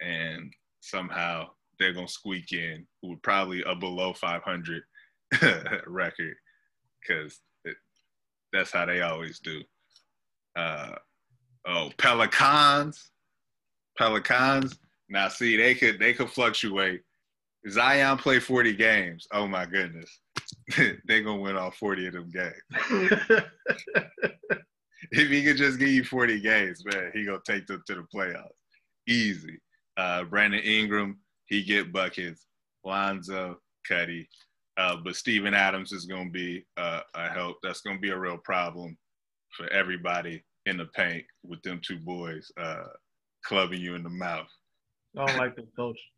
and 0.00 0.52
somehow 0.80 1.48
they're 1.78 1.92
gonna 1.92 2.08
squeak 2.08 2.52
in 2.52 2.86
with 3.02 3.20
probably 3.22 3.62
a 3.66 3.74
below 3.74 4.12
500 4.12 4.82
record, 5.86 6.34
because 7.00 7.40
that's 8.52 8.72
how 8.72 8.86
they 8.86 9.02
always 9.02 9.38
do. 9.40 9.62
Uh, 10.56 10.92
oh, 11.66 11.90
Pelicans, 11.98 13.10
Pelicans. 13.98 14.78
Now, 15.08 15.28
see, 15.28 15.56
they 15.56 15.74
could 15.74 15.98
they 15.98 16.14
could 16.14 16.30
fluctuate. 16.30 17.02
Zion 17.68 18.18
play 18.18 18.40
40 18.40 18.74
games. 18.74 19.26
Oh 19.32 19.46
my 19.46 19.66
goodness, 19.66 20.20
they 21.06 21.22
gonna 21.22 21.40
win 21.40 21.56
all 21.56 21.70
40 21.70 22.06
of 22.08 22.12
them 22.14 22.30
games. 22.30 23.22
if 25.10 25.28
he 25.28 25.42
could 25.42 25.56
just 25.56 25.78
give 25.78 25.88
you 25.88 26.04
40 26.04 26.40
games, 26.40 26.82
man, 26.84 27.10
he 27.14 27.24
gonna 27.24 27.38
take 27.46 27.66
them 27.66 27.82
to 27.86 27.94
the 27.94 28.06
playoffs. 28.14 28.48
Easy. 29.08 29.58
Uh, 29.96 30.24
Brandon 30.24 30.60
Ingram, 30.60 31.18
he 31.46 31.62
get 31.62 31.92
buckets. 31.92 32.46
Lonzo, 32.84 33.58
Cuddy. 33.86 34.28
Uh, 34.76 34.96
but 35.04 35.16
Steven 35.16 35.54
Adams 35.54 35.92
is 35.92 36.06
gonna 36.06 36.30
be 36.30 36.64
uh, 36.76 37.00
a 37.14 37.28
help. 37.28 37.58
That's 37.62 37.82
gonna 37.82 37.98
be 37.98 38.10
a 38.10 38.18
real 38.18 38.38
problem 38.38 38.96
for 39.56 39.70
everybody 39.70 40.42
in 40.66 40.78
the 40.78 40.86
paint 40.86 41.24
with 41.42 41.60
them 41.62 41.80
two 41.86 41.98
boys 41.98 42.50
uh, 42.58 42.84
clubbing 43.44 43.80
you 43.80 43.94
in 43.94 44.02
the 44.02 44.10
mouth. 44.10 44.46
I 45.18 45.26
don't 45.26 45.38
like 45.38 45.56
the 45.56 45.66
coach. 45.76 45.98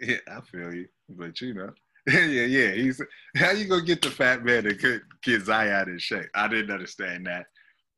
Yeah, 0.00 0.18
I 0.30 0.40
feel 0.42 0.72
you, 0.72 0.86
but 1.08 1.40
you 1.40 1.54
know, 1.54 1.72
yeah, 2.06 2.44
yeah. 2.44 2.70
He's 2.70 3.02
how 3.34 3.50
you 3.50 3.66
gonna 3.66 3.82
get 3.82 4.00
the 4.00 4.10
fat 4.10 4.44
man 4.44 4.62
to 4.62 4.72
get, 4.72 5.02
get 5.24 5.42
Zion 5.42 5.88
in 5.88 5.98
shape? 5.98 6.28
I 6.36 6.46
didn't 6.46 6.70
understand 6.70 7.26
that, 7.26 7.46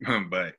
but 0.30 0.54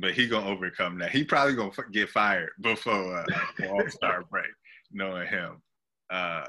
but 0.00 0.12
he 0.12 0.26
gonna 0.26 0.48
overcome 0.48 0.98
that. 0.98 1.10
He 1.10 1.24
probably 1.24 1.54
gonna 1.54 1.68
f- 1.68 1.92
get 1.92 2.08
fired 2.10 2.50
before 2.60 3.16
uh, 3.18 3.24
All 3.68 3.88
Star 3.88 4.24
break, 4.30 4.46
knowing 4.92 5.28
him. 5.28 5.62
Uh, 6.10 6.44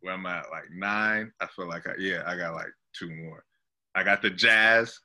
where 0.00 0.14
am 0.14 0.26
I 0.26 0.38
at? 0.38 0.50
Like 0.50 0.70
nine? 0.74 1.32
I 1.40 1.46
feel 1.54 1.68
like 1.68 1.86
I 1.86 1.92
yeah, 1.98 2.22
I 2.26 2.36
got 2.36 2.54
like 2.54 2.72
two 2.98 3.10
more. 3.14 3.44
I 3.94 4.02
got 4.02 4.22
the 4.22 4.30
Jazz 4.30 4.98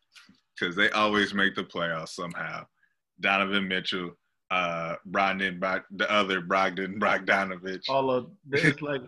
because 0.59 0.75
they 0.75 0.89
always 0.91 1.33
make 1.33 1.55
the 1.55 1.63
playoffs 1.63 2.09
somehow. 2.09 2.65
Donovan 3.19 3.67
Mitchell, 3.67 4.11
uh, 4.49 4.95
Brogdon, 5.09 5.59
Bog- 5.59 5.83
the 5.91 6.11
other 6.11 6.41
Brogdon, 6.41 6.99
Bogdanovic. 6.99 7.81
All 7.89 8.11
of 8.11 8.31
it's 8.51 8.81
like 8.81 9.01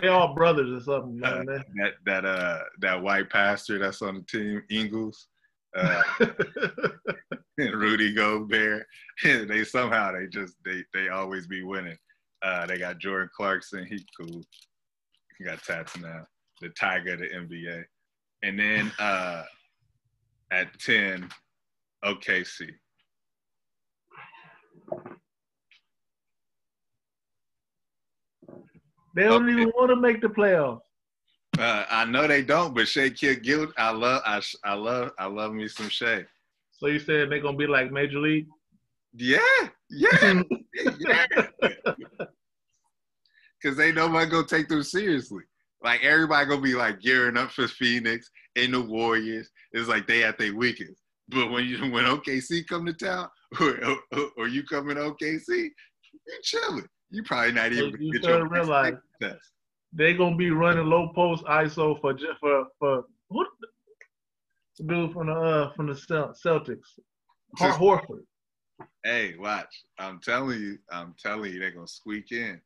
they 0.00 0.08
all 0.08 0.34
brothers 0.34 0.70
or 0.70 0.84
something, 0.84 1.24
Uh, 1.24 1.42
that 1.76 1.94
that 2.04 2.24
uh 2.24 2.60
that 2.80 3.02
white 3.02 3.30
pastor 3.30 3.78
that's 3.78 4.02
on 4.02 4.16
the 4.16 4.22
team, 4.22 4.62
Ingles, 4.70 5.28
uh, 5.76 6.02
and 7.58 7.74
Rudy 7.74 8.12
Gobert. 8.14 8.86
they 9.24 9.64
somehow 9.64 10.12
they 10.12 10.26
just 10.26 10.56
they 10.64 10.82
they 10.94 11.08
always 11.08 11.46
be 11.46 11.62
winning. 11.62 11.96
Uh, 12.42 12.66
they 12.66 12.78
got 12.78 12.98
Jordan 12.98 13.30
Clarkson, 13.36 13.86
he 13.86 14.04
cool. 14.18 14.42
He 15.38 15.44
got 15.44 15.62
tats 15.62 15.96
now. 15.98 16.24
The 16.60 16.70
Tiger 16.70 17.14
of 17.14 17.20
the 17.20 17.26
NBA, 17.28 17.84
and 18.42 18.58
then 18.58 18.92
uh, 18.98 19.42
at 20.50 20.68
ten, 20.80 21.28
OKC. 22.04 22.70
they 29.14 29.24
don't 29.24 29.48
Okay. 29.48 29.52
even 29.52 29.72
want 29.76 29.90
to 29.90 29.96
make 29.96 30.20
the 30.20 30.28
playoffs. 30.28 30.85
Uh, 31.58 31.84
I 31.90 32.04
know 32.04 32.26
they 32.26 32.42
don't, 32.42 32.74
but 32.74 32.88
Shai 32.88 33.10
Kid 33.10 33.42
Guild, 33.42 33.72
I 33.78 33.90
love, 33.90 34.22
I, 34.26 34.42
I 34.64 34.74
love, 34.74 35.12
I 35.18 35.26
love 35.26 35.52
me 35.52 35.68
some 35.68 35.88
Shai. 35.88 36.24
So 36.72 36.88
you 36.88 36.98
said 36.98 37.30
they're 37.30 37.40
gonna 37.40 37.56
be 37.56 37.66
like 37.66 37.90
Major 37.90 38.18
League? 38.18 38.46
Yeah, 39.14 39.38
yeah, 39.88 40.42
yeah. 40.98 41.26
Because 43.60 43.78
they 43.78 43.92
nobody 43.92 44.30
gonna 44.30 44.46
take 44.46 44.68
them 44.68 44.82
seriously. 44.82 45.44
Like 45.82 46.04
everybody 46.04 46.46
gonna 46.46 46.60
be 46.60 46.74
like 46.74 47.00
gearing 47.00 47.38
up 47.38 47.50
for 47.50 47.66
Phoenix 47.68 48.30
and 48.56 48.74
the 48.74 48.80
Warriors. 48.80 49.50
It's 49.72 49.88
like 49.88 50.06
they 50.06 50.24
at 50.24 50.38
their 50.38 50.54
weakest. 50.54 51.00
But 51.28 51.50
when 51.50 51.64
you 51.64 51.78
when 51.90 52.04
OKC 52.04 52.66
come 52.66 52.84
to 52.86 52.92
town, 52.92 53.28
or, 53.60 53.78
or, 54.12 54.30
or 54.36 54.48
you 54.48 54.62
come 54.64 54.90
in 54.90 54.96
OKC, 54.96 55.48
you 55.48 55.70
chilling. 56.42 56.86
You 57.10 57.22
probably 57.22 57.52
not 57.52 57.72
even 57.72 57.94
you 58.00 58.12
get 58.12 58.28
your 58.28 58.48
realize 58.48 58.94
test. 59.22 59.52
They 59.96 60.12
gonna 60.12 60.36
be 60.36 60.50
running 60.50 60.86
low 60.86 61.08
post 61.14 61.44
ISO 61.44 61.98
for 62.00 62.14
for 62.38 62.66
for 62.78 63.04
what 63.28 63.48
the 64.78 64.84
dude 64.84 65.12
from 65.12 65.28
the 65.28 65.32
uh, 65.32 65.72
from 65.72 65.86
the 65.86 65.96
Cel- 65.96 66.34
Celtics, 66.44 66.98
Horford. 67.58 68.24
Hey, 69.04 69.34
watch. 69.38 69.74
I'm 69.98 70.20
telling 70.20 70.60
you, 70.60 70.78
I'm 70.90 71.14
telling 71.18 71.52
you, 71.52 71.58
they're 71.58 71.70
gonna 71.70 71.88
squeak 71.88 72.30
in. 72.30 72.60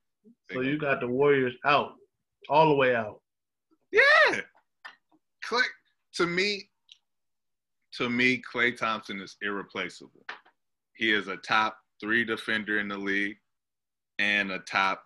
They 0.49 0.57
So 0.57 0.61
you 0.63 0.77
got 0.77 1.01
the 1.01 1.07
Warriors 1.07 1.55
out, 1.65 1.93
all 2.49 2.69
the 2.69 2.75
way 2.75 2.97
out. 2.97 3.21
Yeah. 3.93 4.41
Klay, 5.49 5.63
to 6.15 6.27
me, 6.27 6.69
to 7.95 8.11
me, 8.11 8.43
Klay 8.53 8.77
Thompson 8.77 9.21
is 9.21 9.37
irreplaceable. 9.41 10.27
He 10.97 11.13
is 11.13 11.29
a 11.29 11.37
top 11.37 11.79
three 12.01 12.25
defender 12.25 12.81
in 12.81 12.89
the 12.89 12.99
league 12.99 13.37
and 14.19 14.51
a 14.51 14.59
top 14.61 15.03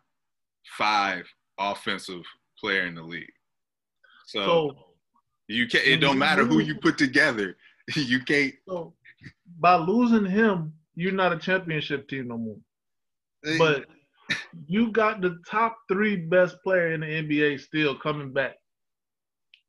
five 0.79 1.27
offensive 1.59 2.23
player 2.59 2.87
in 2.87 2.95
the 2.95 3.03
league. 3.03 3.31
So, 4.27 4.45
So 4.45 4.77
you 5.49 5.67
can't. 5.67 5.87
It 5.87 5.97
don't 5.99 6.19
matter 6.19 6.45
who 6.45 6.61
you 6.61 6.77
put 6.77 6.99
together. 6.99 7.57
You 7.95 8.21
can't. 8.21 8.55
so 8.67 8.95
by 9.61 9.77
losing 9.77 10.25
him, 10.25 10.73
you're 10.95 11.13
not 11.13 11.35
a 11.35 11.39
championship 11.39 12.09
team 12.09 12.29
no 12.29 12.39
more. 12.39 12.57
But 13.59 13.85
you 14.67 14.91
got 14.91 15.21
the 15.21 15.39
top 15.47 15.77
three 15.93 16.17
best 16.17 16.57
player 16.63 16.93
in 16.93 17.01
the 17.01 17.07
NBA 17.07 17.61
still 17.61 17.95
coming 17.95 18.33
back. 18.33 18.55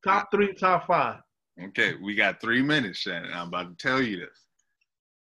Top 0.04 0.30
three, 0.32 0.54
top 0.54 0.88
five. 0.88 1.20
Okay, 1.62 1.96
we 2.02 2.16
got 2.16 2.40
three 2.40 2.62
minutes, 2.62 3.00
Shannon. 3.00 3.32
I'm 3.34 3.48
about 3.50 3.78
to 3.78 3.88
tell 3.88 4.02
you 4.02 4.18
this. 4.18 4.46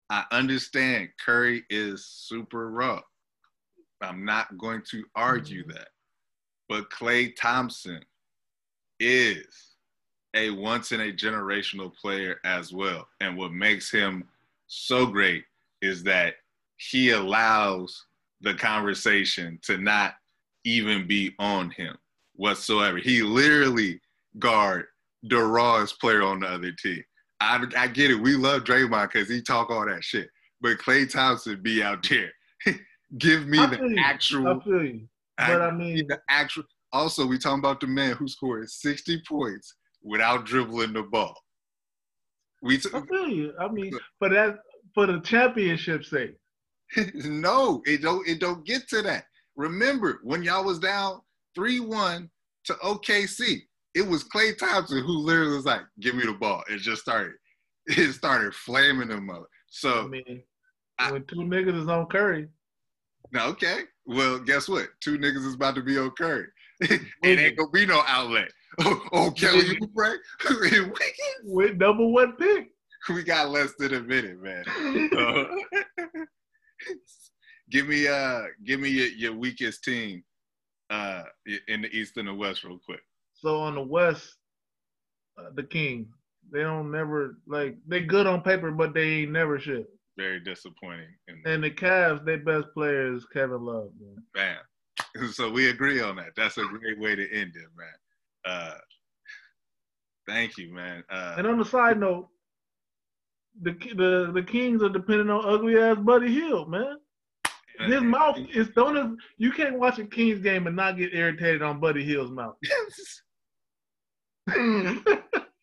I 0.09 0.23
understand 0.31 1.09
Curry 1.25 1.63
is 1.69 2.05
super 2.05 2.69
rough. 2.69 3.03
I'm 4.01 4.23
not 4.23 4.57
going 4.57 4.83
to 4.91 5.03
argue 5.15 5.63
mm-hmm. 5.63 5.71
that. 5.71 5.87
But 6.67 6.89
Klay 6.89 7.35
Thompson 7.35 8.01
is 8.99 9.75
a 10.35 10.49
once 10.49 10.91
in 10.91 11.01
a 11.01 11.13
generational 11.13 11.93
player 11.95 12.37
as 12.43 12.73
well. 12.73 13.07
And 13.21 13.37
what 13.37 13.51
makes 13.51 13.91
him 13.91 14.27
so 14.67 15.05
great 15.05 15.43
is 15.81 16.03
that 16.03 16.35
he 16.77 17.11
allows 17.11 18.05
the 18.41 18.53
conversation 18.53 19.59
to 19.63 19.77
not 19.77 20.15
even 20.65 21.07
be 21.07 21.33
on 21.39 21.71
him 21.71 21.95
whatsoever. 22.35 22.97
He 22.97 23.21
literally 23.21 23.99
guard 24.39 24.85
the 25.23 25.41
rawest 25.41 25.99
player 25.99 26.23
on 26.23 26.41
the 26.41 26.47
other 26.47 26.71
team. 26.71 27.03
I, 27.39 27.65
I 27.77 27.87
get 27.87 28.11
it. 28.11 28.15
We 28.15 28.35
love 28.35 28.63
Draymond 28.63 29.11
because 29.11 29.29
he 29.29 29.41
talk 29.41 29.69
all 29.69 29.85
that 29.85 30.03
shit. 30.03 30.29
But 30.61 30.77
Klay 30.77 31.09
Thompson 31.09 31.61
be 31.61 31.83
out 31.83 32.07
there. 32.07 32.31
Give 33.17 33.47
me 33.47 33.57
the 33.57 33.77
you. 34.81 35.07
I 35.37 35.43
actual, 35.51 35.57
feel 35.57 35.57
you. 35.59 35.59
But 35.59 35.61
I 35.61 35.77
mean, 35.77 36.07
the 36.07 36.21
actual. 36.29 36.63
Also, 36.93 37.25
we 37.25 37.37
talking 37.37 37.59
about 37.59 37.79
the 37.81 37.87
man 37.87 38.13
who 38.15 38.27
scored 38.27 38.69
60 38.69 39.21
points 39.27 39.75
without 40.01 40.45
dribbling 40.45 40.93
the 40.93 41.03
ball. 41.03 41.35
We 42.61 42.77
t- 42.77 42.89
I 42.93 43.01
feel 43.01 43.27
you. 43.27 43.53
I 43.59 43.67
mean, 43.67 43.91
for 44.19 44.29
that, 44.29 44.57
for 44.93 45.05
the 45.07 45.19
championship 45.21 46.05
sake. 46.05 46.35
no, 47.15 47.81
it 47.85 48.01
don't. 48.01 48.27
It 48.27 48.39
don't 48.39 48.65
get 48.65 48.87
to 48.89 49.01
that. 49.01 49.25
Remember 49.55 50.19
when 50.23 50.43
y'all 50.43 50.63
was 50.63 50.79
down 50.79 51.21
three 51.55 51.79
one 51.79 52.29
to 52.65 52.73
OKC? 52.75 53.61
It 53.93 54.05
was 54.07 54.23
Klay 54.25 54.57
Thompson 54.57 55.01
who 55.03 55.17
literally 55.17 55.55
was 55.55 55.65
like, 55.65 55.81
"Give 55.99 56.15
me 56.15 56.25
the 56.25 56.33
ball." 56.33 56.63
It 56.69 56.77
just 56.79 57.01
started. 57.01 57.33
It 57.87 58.13
started 58.13 58.53
flaming 58.55 59.09
them 59.09 59.29
up. 59.29 59.43
I 59.43 59.45
So 59.69 60.07
mean, 60.07 60.41
I- 60.97 61.11
when 61.11 61.23
two 61.25 61.35
niggas 61.37 61.79
is 61.81 61.87
on 61.87 62.07
Curry, 62.07 62.47
okay. 63.35 63.81
Well, 64.05 64.39
guess 64.39 64.67
what? 64.67 64.89
Two 65.01 65.17
niggas 65.17 65.45
is 65.45 65.55
about 65.55 65.75
to 65.75 65.81
be 65.81 65.97
on 65.97 66.11
Curry. 66.11 66.47
it 66.81 67.01
ain't 67.23 67.57
gonna 67.57 67.69
be 67.71 67.85
no 67.85 68.03
outlet. 68.07 68.51
Oh, 68.77 69.01
oh 69.13 69.31
Kelly 69.31 69.77
Oubre, 69.77 70.17
with 71.45 71.77
number 71.77 72.05
one 72.05 72.33
pick. 72.33 72.71
we 73.07 73.23
got 73.23 73.49
less 73.49 73.73
than 73.79 73.93
a 73.93 74.01
minute, 74.01 74.43
man. 74.43 74.65
So, 75.13 75.59
give 77.71 77.87
me 77.87 78.05
uh, 78.05 78.41
give 78.65 78.81
me 78.81 78.89
your, 78.89 79.07
your 79.07 79.33
weakest 79.33 79.85
team 79.85 80.25
uh 80.89 81.23
in 81.69 81.83
the 81.83 81.87
East 81.95 82.17
and 82.17 82.27
the 82.27 82.33
West, 82.33 82.65
real 82.65 82.81
quick. 82.85 82.99
So 83.33 83.61
on 83.61 83.75
the 83.75 83.81
West, 83.81 84.35
uh, 85.37 85.51
the 85.55 85.63
King. 85.63 86.07
They 86.51 86.61
don't 86.61 86.91
never 86.91 87.37
like 87.47 87.77
they 87.87 88.01
good 88.01 88.27
on 88.27 88.41
paper, 88.41 88.71
but 88.71 88.93
they 88.93 89.21
ain't 89.21 89.31
never 89.31 89.57
shit. 89.57 89.89
Very 90.17 90.39
disappointing. 90.39 91.13
And 91.27 91.45
And 91.45 91.63
the 91.63 91.71
Cavs, 91.71 92.25
their 92.25 92.37
best 92.37 92.67
player 92.73 93.13
is 93.13 93.25
Kevin 93.33 93.61
Love, 93.61 93.89
man. 93.99 94.23
bam. 94.33 94.57
So 95.31 95.49
we 95.49 95.69
agree 95.69 96.01
on 96.01 96.15
that. 96.17 96.31
That's 96.35 96.57
a 96.57 96.65
great 96.65 96.99
way 96.99 97.15
to 97.15 97.23
end 97.33 97.53
it, 97.55 97.69
man. 97.77 97.87
Uh, 98.45 98.77
thank 100.27 100.57
you, 100.57 100.73
man. 100.73 101.03
Uh, 101.09 101.35
And 101.37 101.47
on 101.47 101.57
the 101.57 101.65
side 101.65 101.99
note, 101.99 102.29
the 103.61 103.71
the 103.95 104.31
the 104.33 104.43
Kings 104.43 104.83
are 104.83 104.89
depending 104.89 105.29
on 105.29 105.45
ugly 105.45 105.77
ass 105.77 105.97
Buddy 105.97 106.33
Hield, 106.33 106.69
man. 106.69 106.97
His 107.79 108.01
mouth 108.01 108.37
is 108.53 108.69
don't 108.69 109.17
you 109.37 109.51
can't 109.51 109.77
watch 109.79 109.99
a 109.99 110.05
Kings 110.05 110.39
game 110.39 110.67
and 110.67 110.75
not 110.75 110.97
get 110.97 111.13
irritated 111.13 111.61
on 111.61 111.79
Buddy 111.79 112.03
Hield's 112.05 112.31
mouth. 112.31 112.55